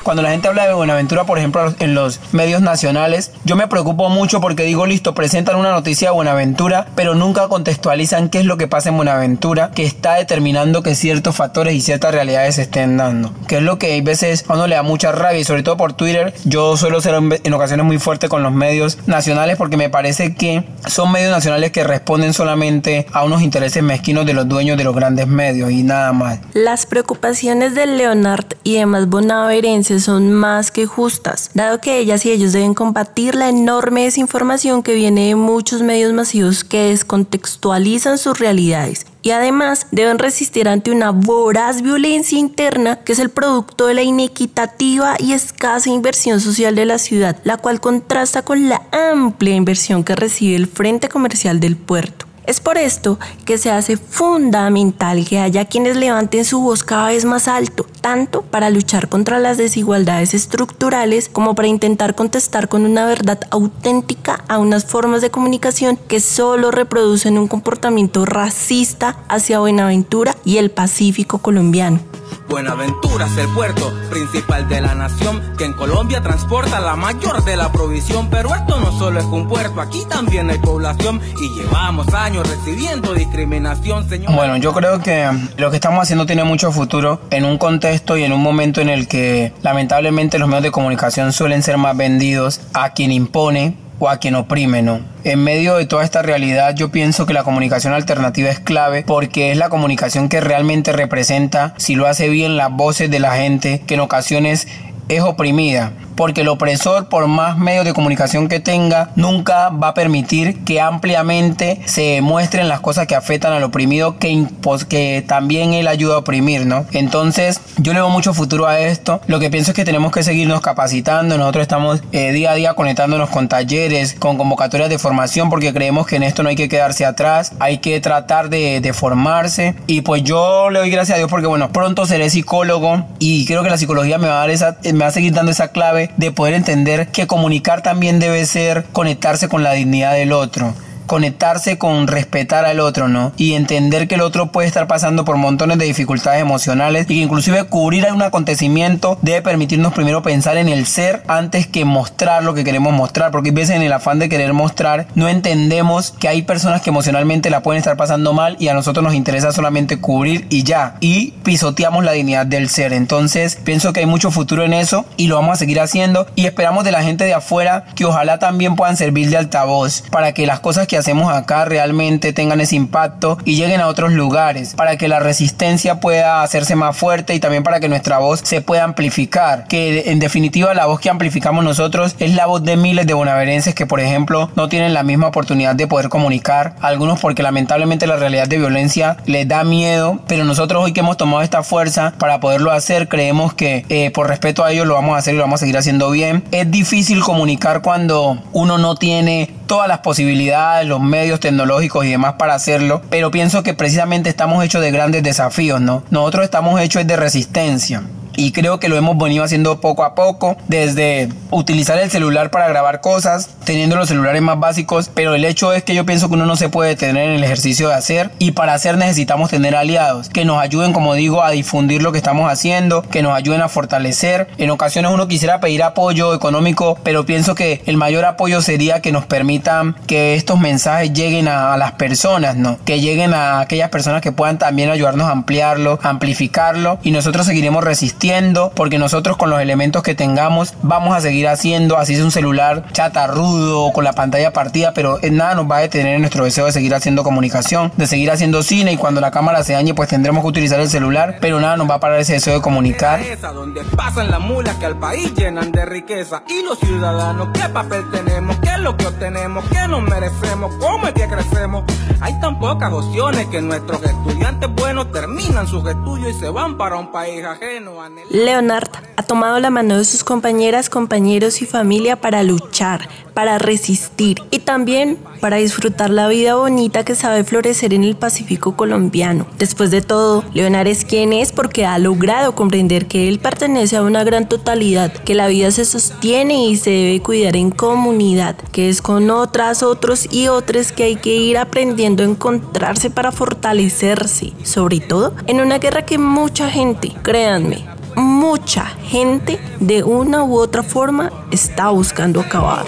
cuando 0.08 0.22
la 0.22 0.30
gente 0.30 0.48
habla 0.48 0.66
de 0.66 0.72
Buenaventura, 0.72 1.24
por 1.24 1.36
ejemplo, 1.36 1.74
en 1.80 1.94
los 1.94 2.20
medios 2.32 2.62
nacionales, 2.62 3.30
yo 3.44 3.56
me 3.56 3.68
preocupo 3.68 4.08
mucho 4.08 4.40
porque 4.40 4.62
digo, 4.62 4.86
listo, 4.86 5.14
presentan 5.14 5.56
una 5.56 5.70
noticia 5.70 6.08
de 6.08 6.14
Buenaventura, 6.14 6.86
pero 6.94 7.14
nunca 7.14 7.48
contextualizan 7.48 8.30
qué 8.30 8.38
es 8.38 8.46
lo 8.46 8.56
que 8.56 8.68
pasa 8.68 8.88
en 8.88 8.96
Buenaventura, 8.96 9.57
que 9.74 9.84
está 9.84 10.14
determinando 10.14 10.82
que 10.82 10.94
ciertos 10.94 11.36
factores 11.36 11.74
y 11.74 11.80
ciertas 11.80 12.12
realidades 12.12 12.56
se 12.56 12.62
estén 12.62 12.96
dando. 12.96 13.32
Que 13.46 13.56
es 13.56 13.62
lo 13.62 13.78
que 13.78 13.98
a 13.98 14.02
veces 14.02 14.44
a 14.48 14.54
uno 14.54 14.66
le 14.66 14.76
da 14.76 14.82
mucha 14.82 15.12
rabia 15.12 15.40
y 15.40 15.44
sobre 15.44 15.62
todo 15.62 15.76
por 15.76 15.92
Twitter, 15.92 16.34
yo 16.44 16.76
suelo 16.76 17.00
ser 17.00 17.14
en 17.14 17.52
ocasiones 17.52 17.84
muy 17.84 17.98
fuerte 17.98 18.28
con 18.28 18.42
los 18.42 18.52
medios 18.52 18.98
nacionales 19.06 19.56
porque 19.56 19.76
me 19.76 19.90
parece 19.90 20.34
que 20.34 20.64
son 20.86 21.12
medios 21.12 21.30
nacionales 21.30 21.72
que 21.72 21.84
responden 21.84 22.32
solamente 22.32 23.06
a 23.12 23.24
unos 23.24 23.42
intereses 23.42 23.82
mezquinos 23.82 24.26
de 24.26 24.34
los 24.34 24.48
dueños 24.48 24.78
de 24.78 24.84
los 24.84 24.94
grandes 24.94 25.26
medios 25.26 25.70
y 25.70 25.82
nada 25.82 26.12
más. 26.12 26.38
Las 26.54 26.86
preocupaciones 26.86 27.74
de 27.74 27.86
Leonard 27.86 28.46
y 28.64 28.74
demás 28.74 29.08
bonaverenses 29.08 30.04
son 30.04 30.32
más 30.32 30.70
que 30.70 30.86
justas, 30.86 31.50
dado 31.54 31.80
que 31.80 31.98
ellas 31.98 32.24
y 32.26 32.32
ellos 32.32 32.52
deben 32.52 32.74
combatir 32.74 33.34
la 33.34 33.48
enorme 33.48 34.04
desinformación 34.04 34.82
que 34.82 34.94
viene 34.94 35.28
de 35.28 35.34
muchos 35.34 35.82
medios 35.82 36.12
masivos 36.12 36.64
que 36.64 36.90
descontextualizan 36.90 38.18
sus 38.18 38.38
realidades 38.38 39.06
y 39.22 39.30
además 39.30 39.86
deben 39.90 40.18
resistir 40.18 40.68
ante 40.68 40.90
una 40.90 41.10
voraz 41.10 41.82
violencia 41.82 42.38
interna 42.38 42.96
que 42.96 43.12
es 43.12 43.18
el 43.18 43.30
producto 43.30 43.86
de 43.86 43.94
la 43.94 44.02
inequitativa 44.02 45.16
y 45.18 45.32
escasa 45.32 45.90
inversión 45.90 46.40
social 46.40 46.74
de 46.74 46.86
la 46.86 46.98
ciudad, 46.98 47.36
la 47.44 47.56
cual 47.56 47.80
contrasta 47.80 48.42
con 48.42 48.68
la 48.68 48.82
amplia 48.92 49.54
inversión 49.54 50.04
que 50.04 50.16
recibe 50.16 50.56
el 50.56 50.66
frente 50.66 51.08
comercial 51.08 51.60
del 51.60 51.76
puerto. 51.76 52.26
Es 52.48 52.60
por 52.60 52.78
esto 52.78 53.18
que 53.44 53.58
se 53.58 53.70
hace 53.70 53.98
fundamental 53.98 55.26
que 55.28 55.38
haya 55.38 55.66
quienes 55.66 55.96
levanten 55.96 56.46
su 56.46 56.60
voz 56.60 56.82
cada 56.82 57.08
vez 57.08 57.26
más 57.26 57.46
alto, 57.46 57.84
tanto 58.00 58.42
para 58.42 58.70
luchar 58.70 59.08
contra 59.08 59.38
las 59.38 59.58
desigualdades 59.58 60.34
estructurales 60.34 61.28
como 61.28 61.54
para 61.54 61.68
intentar 61.68 62.14
contestar 62.14 62.68
con 62.68 62.84
una 62.84 63.06
verdad 63.06 63.40
auténtica 63.50 64.44
a 64.48 64.58
unas 64.58 64.84
formas 64.84 65.22
de 65.22 65.30
comunicación 65.30 65.96
que 66.08 66.20
solo 66.20 66.70
reproducen 66.70 67.38
un 67.38 67.48
comportamiento 67.48 68.24
racista 68.24 69.16
hacia 69.28 69.60
Buenaventura 69.60 70.36
y 70.44 70.58
el 70.58 70.70
Pacífico 70.70 71.38
colombiano. 71.38 72.00
Buenaventura 72.48 73.26
es 73.26 73.36
el 73.36 73.48
puerto 73.48 73.92
principal 74.10 74.68
de 74.68 74.80
la 74.80 74.94
nación 74.94 75.42
que 75.58 75.64
en 75.64 75.74
Colombia 75.74 76.22
transporta 76.22 76.80
la 76.80 76.96
mayor 76.96 77.44
de 77.44 77.56
la 77.56 77.70
provisión. 77.70 78.28
Pero 78.30 78.54
esto 78.54 78.80
no 78.80 78.90
solo 78.98 79.20
es 79.20 79.26
un 79.26 79.46
puerto, 79.46 79.80
aquí 79.80 80.04
también 80.08 80.48
hay 80.50 80.58
población 80.58 81.20
y 81.40 81.60
llevamos 81.60 82.12
años 82.14 82.48
recibiendo 82.48 83.12
discriminación, 83.14 84.08
señor. 84.08 84.34
Bueno, 84.34 84.56
yo 84.56 84.72
creo 84.72 85.00
que 85.00 85.28
lo 85.56 85.70
que 85.70 85.76
estamos 85.76 86.02
haciendo 86.02 86.26
tiene 86.26 86.44
mucho 86.44 86.72
futuro 86.72 87.20
en 87.30 87.44
un 87.44 87.58
contexto 87.58 88.16
y 88.16 88.24
en 88.24 88.32
un 88.32 88.42
momento 88.42 88.80
en 88.80 88.88
el 88.88 89.08
que 89.08 89.52
lamentablemente 89.62 90.38
los 90.38 90.48
medios 90.48 90.64
de 90.64 90.70
comunicación 90.70 91.32
suelen 91.32 91.62
ser 91.62 91.76
más 91.76 91.96
vendidos 91.96 92.60
a 92.72 92.94
quien 92.94 93.12
impone 93.12 93.87
o 93.98 94.08
a 94.08 94.18
quien 94.18 94.34
oprime, 94.34 94.82
¿no? 94.82 95.00
En 95.24 95.42
medio 95.42 95.76
de 95.76 95.86
toda 95.86 96.04
esta 96.04 96.22
realidad 96.22 96.74
yo 96.74 96.90
pienso 96.90 97.26
que 97.26 97.34
la 97.34 97.44
comunicación 97.44 97.92
alternativa 97.92 98.48
es 98.50 98.60
clave 98.60 99.04
porque 99.06 99.50
es 99.50 99.58
la 99.58 99.68
comunicación 99.68 100.28
que 100.28 100.40
realmente 100.40 100.92
representa, 100.92 101.74
si 101.76 101.94
lo 101.94 102.06
hace 102.06 102.28
bien, 102.28 102.56
las 102.56 102.70
voces 102.70 103.10
de 103.10 103.18
la 103.18 103.36
gente 103.36 103.82
que 103.86 103.94
en 103.94 104.00
ocasiones 104.00 104.68
es 105.08 105.22
oprimida 105.22 105.92
porque 106.18 106.40
el 106.40 106.48
opresor, 106.48 107.08
por 107.08 107.28
más 107.28 107.58
medios 107.58 107.84
de 107.84 107.92
comunicación 107.92 108.48
que 108.48 108.58
tenga, 108.58 109.10
nunca 109.14 109.68
va 109.68 109.90
a 109.90 109.94
permitir 109.94 110.64
que 110.64 110.80
ampliamente 110.80 111.80
se 111.84 112.20
muestren 112.22 112.66
las 112.66 112.80
cosas 112.80 113.06
que 113.06 113.14
afectan 113.14 113.52
al 113.52 113.62
oprimido 113.62 114.18
que, 114.18 114.44
que 114.88 115.24
también 115.24 115.74
él 115.74 115.86
ayuda 115.86 116.16
a 116.16 116.18
oprimir, 116.18 116.66
¿no? 116.66 116.86
Entonces, 116.90 117.60
yo 117.76 117.92
le 117.92 118.00
veo 118.00 118.10
mucho 118.10 118.34
futuro 118.34 118.66
a 118.66 118.80
esto. 118.80 119.20
Lo 119.28 119.38
que 119.38 119.48
pienso 119.48 119.70
es 119.70 119.76
que 119.76 119.84
tenemos 119.84 120.10
que 120.10 120.24
seguirnos 120.24 120.60
capacitando. 120.60 121.38
Nosotros 121.38 121.62
estamos 121.62 122.02
eh, 122.10 122.32
día 122.32 122.50
a 122.50 122.54
día 122.56 122.74
conectándonos 122.74 123.30
con 123.30 123.46
talleres, 123.46 124.14
con 124.14 124.38
convocatorias 124.38 124.90
de 124.90 124.98
formación, 124.98 125.50
porque 125.50 125.72
creemos 125.72 126.08
que 126.08 126.16
en 126.16 126.24
esto 126.24 126.42
no 126.42 126.48
hay 126.48 126.56
que 126.56 126.68
quedarse 126.68 127.04
atrás, 127.04 127.52
hay 127.60 127.78
que 127.78 128.00
tratar 128.00 128.50
de, 128.50 128.80
de 128.80 128.92
formarse. 128.92 129.76
Y 129.86 130.00
pues 130.00 130.24
yo 130.24 130.68
le 130.70 130.80
doy 130.80 130.90
gracias 130.90 131.14
a 131.14 131.18
Dios 131.18 131.30
porque, 131.30 131.46
bueno, 131.46 131.70
pronto 131.70 132.06
seré 132.06 132.28
psicólogo 132.28 133.06
y 133.20 133.46
creo 133.46 133.62
que 133.62 133.70
la 133.70 133.78
psicología 133.78 134.18
me 134.18 134.26
va 134.26 134.34
a 134.34 134.40
dar 134.40 134.50
esa, 134.50 134.76
me 134.98 135.04
va 135.04 135.10
a 135.10 135.12
seguir 135.12 135.32
dando 135.32 135.52
esa 135.52 135.68
clave 135.68 136.10
de 136.16 136.32
poder 136.32 136.54
entender 136.54 137.06
que 137.08 137.28
comunicar 137.28 137.82
también 137.82 138.18
debe 138.18 138.44
ser 138.46 138.84
conectarse 138.92 139.48
con 139.48 139.62
la 139.62 139.72
dignidad 139.72 140.14
del 140.14 140.32
otro 140.32 140.74
conectarse 141.08 141.78
con 141.78 142.06
respetar 142.06 142.64
al 142.64 142.78
otro, 142.78 143.08
¿no? 143.08 143.32
Y 143.36 143.54
entender 143.54 144.06
que 144.06 144.14
el 144.14 144.20
otro 144.20 144.52
puede 144.52 144.68
estar 144.68 144.86
pasando 144.86 145.24
por 145.24 145.36
montones 145.36 145.78
de 145.78 145.86
dificultades 145.86 146.40
emocionales 146.40 147.06
y 147.08 147.14
que 147.14 147.22
inclusive 147.22 147.64
cubrir 147.64 148.06
algún 148.06 148.22
acontecimiento 148.22 149.18
debe 149.22 149.42
permitirnos 149.42 149.94
primero 149.94 150.22
pensar 150.22 150.56
en 150.58 150.68
el 150.68 150.86
ser 150.86 151.24
antes 151.26 151.66
que 151.66 151.84
mostrar 151.84 152.44
lo 152.44 152.54
que 152.54 152.62
queremos 152.62 152.92
mostrar, 152.92 153.32
porque 153.32 153.50
a 153.50 153.54
veces 153.54 153.74
en 153.74 153.82
el 153.82 153.92
afán 153.92 154.18
de 154.18 154.28
querer 154.28 154.52
mostrar 154.52 155.08
no 155.14 155.28
entendemos 155.28 156.12
que 156.12 156.28
hay 156.28 156.42
personas 156.42 156.82
que 156.82 156.90
emocionalmente 156.90 157.50
la 157.50 157.62
pueden 157.62 157.78
estar 157.78 157.96
pasando 157.96 158.34
mal 158.34 158.56
y 158.60 158.68
a 158.68 158.74
nosotros 158.74 159.02
nos 159.02 159.14
interesa 159.14 159.50
solamente 159.50 159.98
cubrir 159.98 160.46
y 160.50 160.62
ya, 160.62 160.96
y 161.00 161.32
pisoteamos 161.42 162.04
la 162.04 162.12
dignidad 162.12 162.44
del 162.44 162.68
ser. 162.68 162.92
Entonces 162.92 163.56
pienso 163.56 163.94
que 163.94 164.00
hay 164.00 164.06
mucho 164.06 164.30
futuro 164.30 164.62
en 164.62 164.74
eso 164.74 165.06
y 165.16 165.28
lo 165.28 165.36
vamos 165.36 165.54
a 165.54 165.56
seguir 165.56 165.80
haciendo 165.80 166.26
y 166.36 166.44
esperamos 166.44 166.84
de 166.84 166.92
la 166.92 167.02
gente 167.02 167.24
de 167.24 167.32
afuera 167.32 167.86
que 167.94 168.04
ojalá 168.04 168.38
también 168.38 168.76
puedan 168.76 168.98
servir 168.98 169.30
de 169.30 169.38
altavoz 169.38 170.02
para 170.10 170.32
que 170.32 170.46
las 170.46 170.60
cosas 170.60 170.86
que 170.86 170.97
hacemos 170.98 171.32
acá 171.32 171.64
realmente 171.64 172.32
tengan 172.32 172.60
ese 172.60 172.76
impacto 172.76 173.38
y 173.44 173.56
lleguen 173.56 173.80
a 173.80 173.88
otros 173.88 174.12
lugares, 174.12 174.74
para 174.74 174.96
que 174.96 175.08
la 175.08 175.20
resistencia 175.20 176.00
pueda 176.00 176.42
hacerse 176.42 176.74
más 176.74 176.96
fuerte 176.96 177.34
y 177.34 177.40
también 177.40 177.62
para 177.62 177.80
que 177.80 177.88
nuestra 177.88 178.18
voz 178.18 178.40
se 178.42 178.60
pueda 178.60 178.84
amplificar. 178.84 179.66
Que 179.66 180.10
en 180.10 180.18
definitiva 180.18 180.74
la 180.74 180.86
voz 180.86 181.00
que 181.00 181.10
amplificamos 181.10 181.64
nosotros 181.64 182.16
es 182.18 182.34
la 182.34 182.46
voz 182.46 182.62
de 182.62 182.76
miles 182.76 183.06
de 183.06 183.14
bonaverenses 183.14 183.74
que 183.74 183.86
por 183.86 184.00
ejemplo 184.00 184.50
no 184.56 184.68
tienen 184.68 184.94
la 184.94 185.02
misma 185.02 185.28
oportunidad 185.28 185.74
de 185.74 185.86
poder 185.86 186.08
comunicar, 186.08 186.74
algunos 186.80 187.20
porque 187.20 187.42
lamentablemente 187.42 188.06
la 188.06 188.16
realidad 188.16 188.48
de 188.48 188.58
violencia 188.58 189.16
les 189.26 189.46
da 189.46 189.64
miedo, 189.64 190.20
pero 190.26 190.44
nosotros 190.44 190.84
hoy 190.84 190.92
que 190.92 191.00
hemos 191.00 191.16
tomado 191.16 191.42
esta 191.42 191.62
fuerza 191.62 192.12
para 192.18 192.40
poderlo 192.40 192.72
hacer, 192.72 193.08
creemos 193.08 193.54
que 193.54 193.84
eh, 193.88 194.10
por 194.10 194.28
respeto 194.28 194.64
a 194.64 194.72
ellos 194.72 194.86
lo 194.86 194.94
vamos 194.94 195.14
a 195.14 195.18
hacer 195.18 195.34
y 195.34 195.36
lo 195.36 195.44
vamos 195.44 195.58
a 195.58 195.60
seguir 195.60 195.78
haciendo 195.78 196.10
bien. 196.10 196.44
Es 196.50 196.70
difícil 196.70 197.20
comunicar 197.20 197.82
cuando 197.82 198.38
uno 198.52 198.78
no 198.78 198.94
tiene 198.96 199.50
todas 199.68 199.86
las 199.86 199.98
posibilidades, 199.98 200.88
los 200.88 201.00
medios 201.00 201.38
tecnológicos 201.38 202.04
y 202.04 202.10
demás 202.10 202.34
para 202.38 202.54
hacerlo, 202.54 203.02
pero 203.08 203.30
pienso 203.30 203.62
que 203.62 203.74
precisamente 203.74 204.28
estamos 204.28 204.64
hechos 204.64 204.82
de 204.82 204.90
grandes 204.90 205.22
desafíos, 205.22 205.80
¿no? 205.80 206.02
Nosotros 206.10 206.44
estamos 206.44 206.80
hechos 206.80 207.06
de 207.06 207.16
resistencia 207.16 208.02
y 208.38 208.52
creo 208.52 208.78
que 208.78 208.88
lo 208.88 208.96
hemos 208.96 209.18
venido 209.18 209.42
haciendo 209.42 209.80
poco 209.80 210.04
a 210.04 210.14
poco, 210.14 210.56
desde 210.68 211.28
utilizar 211.50 211.98
el 211.98 212.08
celular 212.08 212.52
para 212.52 212.68
grabar 212.68 213.00
cosas, 213.00 213.50
teniendo 213.64 213.96
los 213.96 214.08
celulares 214.08 214.40
más 214.40 214.60
básicos, 214.60 215.10
pero 215.12 215.34
el 215.34 215.44
hecho 215.44 215.72
es 215.72 215.82
que 215.82 215.92
yo 215.92 216.06
pienso 216.06 216.28
que 216.28 216.34
uno 216.34 216.46
no 216.46 216.54
se 216.54 216.68
puede 216.68 216.94
tener 216.94 217.30
en 217.30 217.34
el 217.34 217.42
ejercicio 217.42 217.88
de 217.88 217.94
hacer 217.94 218.30
y 218.38 218.52
para 218.52 218.74
hacer 218.74 218.96
necesitamos 218.96 219.50
tener 219.50 219.74
aliados 219.74 220.28
que 220.28 220.44
nos 220.44 220.62
ayuden, 220.62 220.92
como 220.92 221.14
digo, 221.14 221.42
a 221.42 221.50
difundir 221.50 222.00
lo 222.00 222.12
que 222.12 222.18
estamos 222.18 222.48
haciendo, 222.48 223.02
que 223.02 223.22
nos 223.22 223.36
ayuden 223.36 223.60
a 223.60 223.68
fortalecer. 223.68 224.46
En 224.56 224.70
ocasiones 224.70 225.10
uno 225.12 225.26
quisiera 225.26 225.58
pedir 225.58 225.82
apoyo 225.82 226.32
económico, 226.32 226.96
pero 227.02 227.26
pienso 227.26 227.56
que 227.56 227.82
el 227.86 227.96
mayor 227.96 228.24
apoyo 228.24 228.62
sería 228.62 229.02
que 229.02 229.10
nos 229.10 229.26
permitan 229.26 229.96
que 230.06 230.36
estos 230.36 230.60
mensajes 230.60 231.12
lleguen 231.12 231.48
a, 231.48 231.76
las 231.76 231.92
personas, 231.92 232.54
¿no? 232.54 232.78
Que 232.84 233.00
lleguen 233.00 233.34
a 233.34 233.58
aquellas 233.60 233.90
personas 233.90 234.22
que 234.22 234.30
puedan 234.30 234.58
también 234.58 234.90
ayudarnos 234.90 235.28
a 235.28 235.32
ampliarlo, 235.32 235.98
amplificarlo 236.02 237.00
y 237.02 237.10
nosotros 237.10 237.44
seguiremos 237.44 237.82
resistiendo 237.82 238.27
porque 238.74 238.98
nosotros 238.98 239.38
con 239.38 239.48
los 239.48 239.58
elementos 239.58 240.02
que 240.02 240.14
tengamos 240.14 240.74
vamos 240.82 241.16
a 241.16 241.20
seguir 241.22 241.48
haciendo, 241.48 241.96
así 241.96 242.12
es 242.12 242.20
un 242.20 242.30
celular 242.30 242.84
chatarrudo 242.92 243.90
con 243.94 244.04
la 244.04 244.12
pantalla 244.12 244.52
partida, 244.52 244.92
pero 244.92 245.18
nada 245.30 245.54
nos 245.54 245.70
va 245.70 245.78
a 245.78 245.80
detener 245.80 246.16
en 246.16 246.20
nuestro 246.20 246.44
deseo 246.44 246.66
de 246.66 246.72
seguir 246.72 246.94
haciendo 246.94 247.24
comunicación, 247.24 247.90
de 247.96 248.06
seguir 248.06 248.30
haciendo 248.30 248.62
cine 248.62 248.92
y 248.92 248.96
cuando 248.98 249.22
la 249.22 249.30
cámara 249.30 249.64
se 249.64 249.72
dañe 249.72 249.94
pues 249.94 250.10
tendremos 250.10 250.42
que 250.42 250.48
utilizar 250.48 250.78
el 250.78 250.90
celular, 250.90 251.38
pero 251.40 251.58
nada 251.58 251.78
nos 251.78 251.88
va 251.88 251.94
a 251.94 252.00
parar 252.00 252.20
ese 252.20 252.34
deseo 252.34 252.52
de 252.52 252.60
comunicar. 252.60 253.20
Donde 253.54 253.82
pasan 253.96 254.30
las 254.30 254.40
mulas 254.40 254.76
que 254.76 254.84
al 254.84 254.98
país 254.98 255.32
llenan 255.34 255.72
de 255.72 255.86
riqueza 255.86 256.42
y 256.48 256.62
los 256.62 256.78
ciudadanos, 256.78 257.48
¿qué 257.54 257.66
papel 257.70 258.04
tenemos? 258.10 258.58
¿Qué 258.58 258.68
es 258.68 258.78
lo 258.80 258.94
que 258.94 259.06
obtenemos? 259.06 259.64
¿Qué 259.70 259.88
nos 259.88 260.02
merecemos? 260.02 260.74
¿Cómo 260.78 261.06
es 261.06 261.14
que 261.14 261.26
crecemos? 261.26 261.84
Hay 262.20 262.38
tan 262.40 262.58
pocas 262.58 262.92
opciones 262.92 263.46
que 263.46 263.62
nuestros 263.62 264.02
estudiantes 264.02 264.68
buenos 264.74 265.10
terminan 265.12 265.66
sus 265.66 265.88
estudios 265.88 266.36
y 266.36 266.38
se 266.38 266.50
van 266.50 266.76
para 266.76 266.96
un 266.96 267.10
país 267.10 267.42
ajeno 267.44 268.02
a 268.02 268.08
Leonard 268.30 268.90
ha 269.16 269.22
tomado 269.22 269.58
la 269.58 269.70
mano 269.70 269.98
de 269.98 270.04
sus 270.04 270.22
compañeras, 270.22 270.90
compañeros 270.90 271.60
y 271.62 271.66
familia 271.66 272.20
para 272.20 272.42
luchar, 272.42 273.08
para 273.34 273.58
resistir 273.58 274.42
y 274.50 274.60
también 274.60 275.18
para 275.40 275.56
disfrutar 275.56 276.10
la 276.10 276.28
vida 276.28 276.54
bonita 276.56 277.04
que 277.04 277.14
sabe 277.14 277.42
florecer 277.42 277.94
en 277.94 278.04
el 278.04 278.16
Pacífico 278.16 278.76
colombiano. 278.76 279.46
Después 279.58 279.90
de 279.90 280.02
todo, 280.02 280.44
Leonard 280.54 280.88
es 280.88 281.04
quien 281.04 281.32
es 281.32 281.52
porque 281.52 281.86
ha 281.86 281.98
logrado 281.98 282.54
comprender 282.54 283.06
que 283.06 283.28
él 283.28 283.38
pertenece 283.38 283.96
a 283.96 284.02
una 284.02 284.24
gran 284.24 284.48
totalidad, 284.48 285.12
que 285.12 285.34
la 285.34 285.48
vida 285.48 285.70
se 285.70 285.84
sostiene 285.84 286.66
y 286.66 286.76
se 286.76 286.90
debe 286.90 287.20
cuidar 287.20 287.56
en 287.56 287.70
comunidad, 287.70 288.56
que 288.72 288.88
es 288.88 289.02
con 289.02 289.30
otras, 289.30 289.82
otros 289.82 290.28
y 290.32 290.48
otras 290.48 290.92
que 290.92 291.04
hay 291.04 291.16
que 291.16 291.34
ir 291.34 291.58
aprendiendo 291.58 292.22
a 292.22 292.26
encontrarse 292.26 293.10
para 293.10 293.32
fortalecerse, 293.32 294.52
sobre 294.62 295.00
todo 295.00 295.34
en 295.46 295.60
una 295.60 295.78
guerra 295.78 296.04
que 296.04 296.18
mucha 296.18 296.70
gente, 296.70 297.12
créanme, 297.22 297.84
mucha 298.18 298.84
gente 298.84 299.60
de 299.80 300.02
una 300.02 300.42
u 300.42 300.58
otra 300.58 300.82
forma 300.82 301.30
está 301.50 301.88
buscando 301.90 302.40
acabar. 302.40 302.86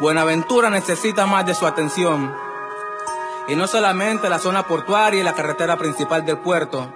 Buenaventura 0.00 0.70
necesita 0.70 1.26
más 1.26 1.46
de 1.46 1.54
su 1.54 1.66
atención. 1.66 2.34
Y 3.48 3.56
no 3.56 3.66
solamente 3.66 4.28
la 4.28 4.38
zona 4.38 4.66
portuaria 4.66 5.20
y 5.20 5.24
la 5.24 5.34
carretera 5.34 5.76
principal 5.76 6.24
del 6.24 6.38
puerto, 6.38 6.92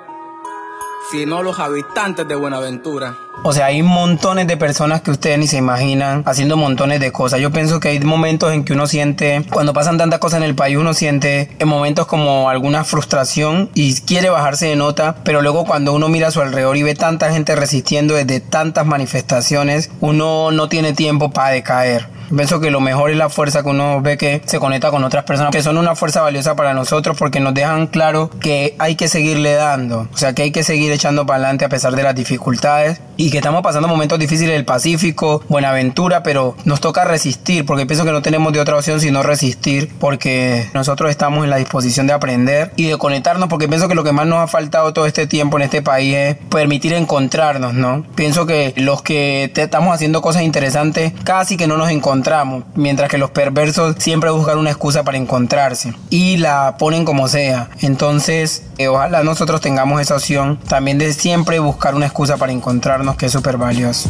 sino 1.10 1.42
los 1.42 1.58
habitantes 1.58 2.26
de 2.26 2.34
Buenaventura. 2.34 3.27
O 3.44 3.52
sea, 3.52 3.66
hay 3.66 3.82
montones 3.82 4.46
de 4.46 4.56
personas 4.56 5.00
que 5.00 5.10
ustedes 5.10 5.38
ni 5.38 5.46
se 5.46 5.56
imaginan 5.56 6.22
haciendo 6.26 6.56
montones 6.56 7.00
de 7.00 7.12
cosas. 7.12 7.40
Yo 7.40 7.52
pienso 7.52 7.80
que 7.80 7.88
hay 7.88 8.00
momentos 8.00 8.52
en 8.52 8.64
que 8.64 8.72
uno 8.72 8.86
siente, 8.86 9.44
cuando 9.50 9.72
pasan 9.72 9.96
tantas 9.96 10.18
cosas 10.18 10.38
en 10.38 10.44
el 10.44 10.54
país, 10.54 10.76
uno 10.76 10.92
siente 10.92 11.48
en 11.58 11.68
momentos 11.68 12.06
como 12.06 12.50
alguna 12.50 12.84
frustración 12.84 13.70
y 13.74 13.94
quiere 14.00 14.28
bajarse 14.28 14.66
de 14.66 14.76
nota, 14.76 15.16
pero 15.24 15.40
luego 15.40 15.64
cuando 15.64 15.92
uno 15.94 16.08
mira 16.08 16.28
a 16.28 16.30
su 16.30 16.40
alrededor 16.40 16.76
y 16.76 16.82
ve 16.82 16.94
tanta 16.94 17.32
gente 17.32 17.54
resistiendo 17.54 18.14
desde 18.14 18.40
tantas 18.40 18.86
manifestaciones, 18.86 19.90
uno 20.00 20.50
no 20.50 20.68
tiene 20.68 20.92
tiempo 20.92 21.30
para 21.30 21.50
decaer. 21.50 22.08
Pienso 22.34 22.60
que 22.60 22.70
lo 22.70 22.80
mejor 22.80 23.10
es 23.10 23.16
la 23.16 23.30
fuerza 23.30 23.62
que 23.62 23.70
uno 23.70 24.02
ve 24.02 24.18
que 24.18 24.42
se 24.44 24.58
conecta 24.58 24.90
con 24.90 25.02
otras 25.02 25.24
personas, 25.24 25.50
que 25.50 25.62
son 25.62 25.78
una 25.78 25.94
fuerza 25.94 26.20
valiosa 26.20 26.56
para 26.56 26.74
nosotros 26.74 27.16
porque 27.16 27.40
nos 27.40 27.54
dejan 27.54 27.86
claro 27.86 28.28
que 28.40 28.74
hay 28.78 28.96
que 28.96 29.08
seguirle 29.08 29.54
dando, 29.54 30.08
o 30.12 30.16
sea, 30.16 30.34
que 30.34 30.42
hay 30.42 30.50
que 30.50 30.62
seguir 30.62 30.92
echando 30.92 31.24
para 31.24 31.36
adelante 31.36 31.64
a 31.64 31.70
pesar 31.70 31.96
de 31.96 32.02
las 32.02 32.14
dificultades 32.14 33.00
y 33.18 33.30
que 33.30 33.38
estamos 33.38 33.62
pasando 33.62 33.88
momentos 33.88 34.18
difíciles 34.18 34.52
en 34.52 34.60
el 34.60 34.64
Pacífico, 34.64 35.42
Buenaventura, 35.48 36.22
pero 36.22 36.56
nos 36.64 36.80
toca 36.80 37.04
resistir 37.04 37.66
porque 37.66 37.84
pienso 37.84 38.04
que 38.04 38.12
no 38.12 38.22
tenemos 38.22 38.52
de 38.52 38.60
otra 38.60 38.76
opción 38.76 39.00
sino 39.00 39.22
resistir 39.22 39.92
porque 39.98 40.70
nosotros 40.72 41.10
estamos 41.10 41.44
en 41.44 41.50
la 41.50 41.56
disposición 41.56 42.06
de 42.06 42.12
aprender 42.12 42.72
y 42.76 42.86
de 42.86 42.96
conectarnos 42.96 43.48
porque 43.48 43.68
pienso 43.68 43.88
que 43.88 43.96
lo 43.96 44.04
que 44.04 44.12
más 44.12 44.26
nos 44.26 44.38
ha 44.38 44.46
faltado 44.46 44.92
todo 44.92 45.04
este 45.04 45.26
tiempo 45.26 45.58
en 45.58 45.64
este 45.64 45.82
país 45.82 46.14
es 46.14 46.36
permitir 46.48 46.92
encontrarnos, 46.92 47.74
¿no? 47.74 48.04
Pienso 48.14 48.46
que 48.46 48.72
los 48.76 49.02
que 49.02 49.52
estamos 49.54 49.92
haciendo 49.92 50.22
cosas 50.22 50.42
interesantes 50.42 51.12
casi 51.24 51.56
que 51.56 51.66
no 51.66 51.76
nos 51.76 51.90
encontramos, 51.90 52.64
mientras 52.76 53.10
que 53.10 53.18
los 53.18 53.32
perversos 53.32 53.96
siempre 53.98 54.30
buscan 54.30 54.58
una 54.58 54.70
excusa 54.70 55.02
para 55.02 55.18
encontrarse 55.18 55.92
y 56.08 56.36
la 56.36 56.76
ponen 56.78 57.04
como 57.04 57.26
sea. 57.26 57.68
Entonces, 57.80 58.62
eh, 58.78 58.86
ojalá 58.86 59.24
nosotros 59.24 59.60
tengamos 59.60 60.00
esa 60.00 60.14
opción 60.14 60.58
también 60.68 60.98
de 60.98 61.12
siempre 61.12 61.58
buscar 61.58 61.96
una 61.96 62.06
excusa 62.06 62.36
para 62.36 62.52
encontrarnos, 62.52 63.07
que 63.16 63.26
es 63.26 63.32
súper 63.32 63.56
valioso. 63.56 64.08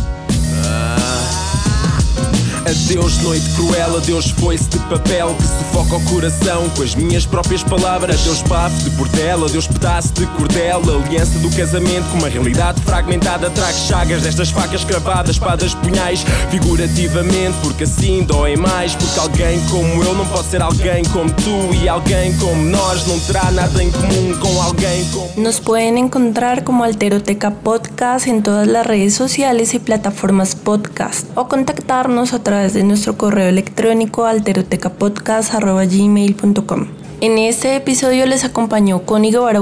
Adeus, 2.68 3.16
noite 3.22 3.48
cruel, 3.56 3.96
adeus, 3.96 4.28
foice 4.32 4.68
de 4.68 4.78
papel 4.90 5.34
que 5.36 5.42
sufoca 5.42 5.96
o 5.96 6.04
coração 6.04 6.68
com 6.76 6.82
as 6.82 6.94
minhas 6.94 7.24
próprias 7.24 7.62
palavras. 7.62 8.20
Adeus, 8.20 8.42
bafo 8.42 8.76
de 8.84 8.90
bordel, 8.90 9.46
adeus, 9.46 9.66
pedaço 9.66 10.12
de 10.12 10.26
cordel. 10.26 10.82
Aliança 11.06 11.38
do 11.38 11.50
casamento 11.56 12.04
com 12.10 12.18
uma 12.18 12.28
realidade 12.28 12.82
fragmentada. 12.82 13.48
Trago 13.48 13.72
chagas 13.72 14.20
destas 14.20 14.50
facas 14.50 14.84
cravadas, 14.84 15.30
espadas, 15.30 15.74
punhais, 15.76 16.22
figurativamente, 16.50 17.56
porque 17.62 17.84
assim 17.84 18.22
dói 18.24 18.54
mais. 18.54 18.94
Porque 18.94 19.18
alguém 19.18 19.58
como 19.70 20.04
eu 20.04 20.14
não 20.14 20.26
pode 20.26 20.48
ser 20.48 20.60
alguém 20.60 21.02
como 21.06 21.30
tu, 21.30 21.74
e 21.82 21.88
alguém 21.88 22.36
como 22.36 22.62
nós 22.66 23.06
não 23.06 23.18
terá 23.20 23.50
nada 23.50 23.82
em 23.82 23.90
comum 23.90 24.38
com 24.40 24.60
alguém 24.62 25.06
como. 25.06 25.30
Nos 25.38 25.58
pueden 25.58 25.96
encontrar 25.96 26.64
como 26.64 26.84
Alteroteca 26.84 27.50
Podcast 27.50 28.28
en 28.28 28.42
todas 28.42 28.66
las 28.66 28.86
redes 28.86 29.14
sociales 29.14 29.72
y 29.72 29.78
plataformas 29.78 30.54
podcast 30.54 31.26
o 31.34 31.48
contactarnos 31.48 32.34
a 32.34 32.40
través 32.40 32.57
de 32.58 32.82
nuestro 32.82 33.16
correo 33.16 33.48
electrónico 33.48 34.26
alterotecapodcast.gmail.com. 34.26 36.86
En 37.20 37.36
este 37.38 37.74
episodio 37.74 38.26
les 38.26 38.44
acompañó 38.44 39.02
Connie 39.02 39.32
Guevara. 39.32 39.60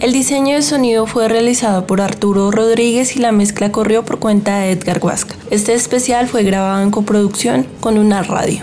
El 0.00 0.12
diseño 0.12 0.56
de 0.56 0.62
sonido 0.62 1.06
fue 1.06 1.28
realizado 1.28 1.86
por 1.86 2.00
Arturo 2.00 2.50
Rodríguez 2.50 3.16
y 3.16 3.20
la 3.20 3.32
mezcla 3.32 3.70
corrió 3.70 4.04
por 4.04 4.18
cuenta 4.18 4.58
de 4.58 4.72
Edgar 4.72 4.98
Huasca. 5.02 5.36
Este 5.50 5.74
especial 5.74 6.28
fue 6.28 6.42
grabado 6.42 6.82
en 6.82 6.90
coproducción 6.90 7.66
con 7.80 7.98
una 7.98 8.22
radio. 8.22 8.62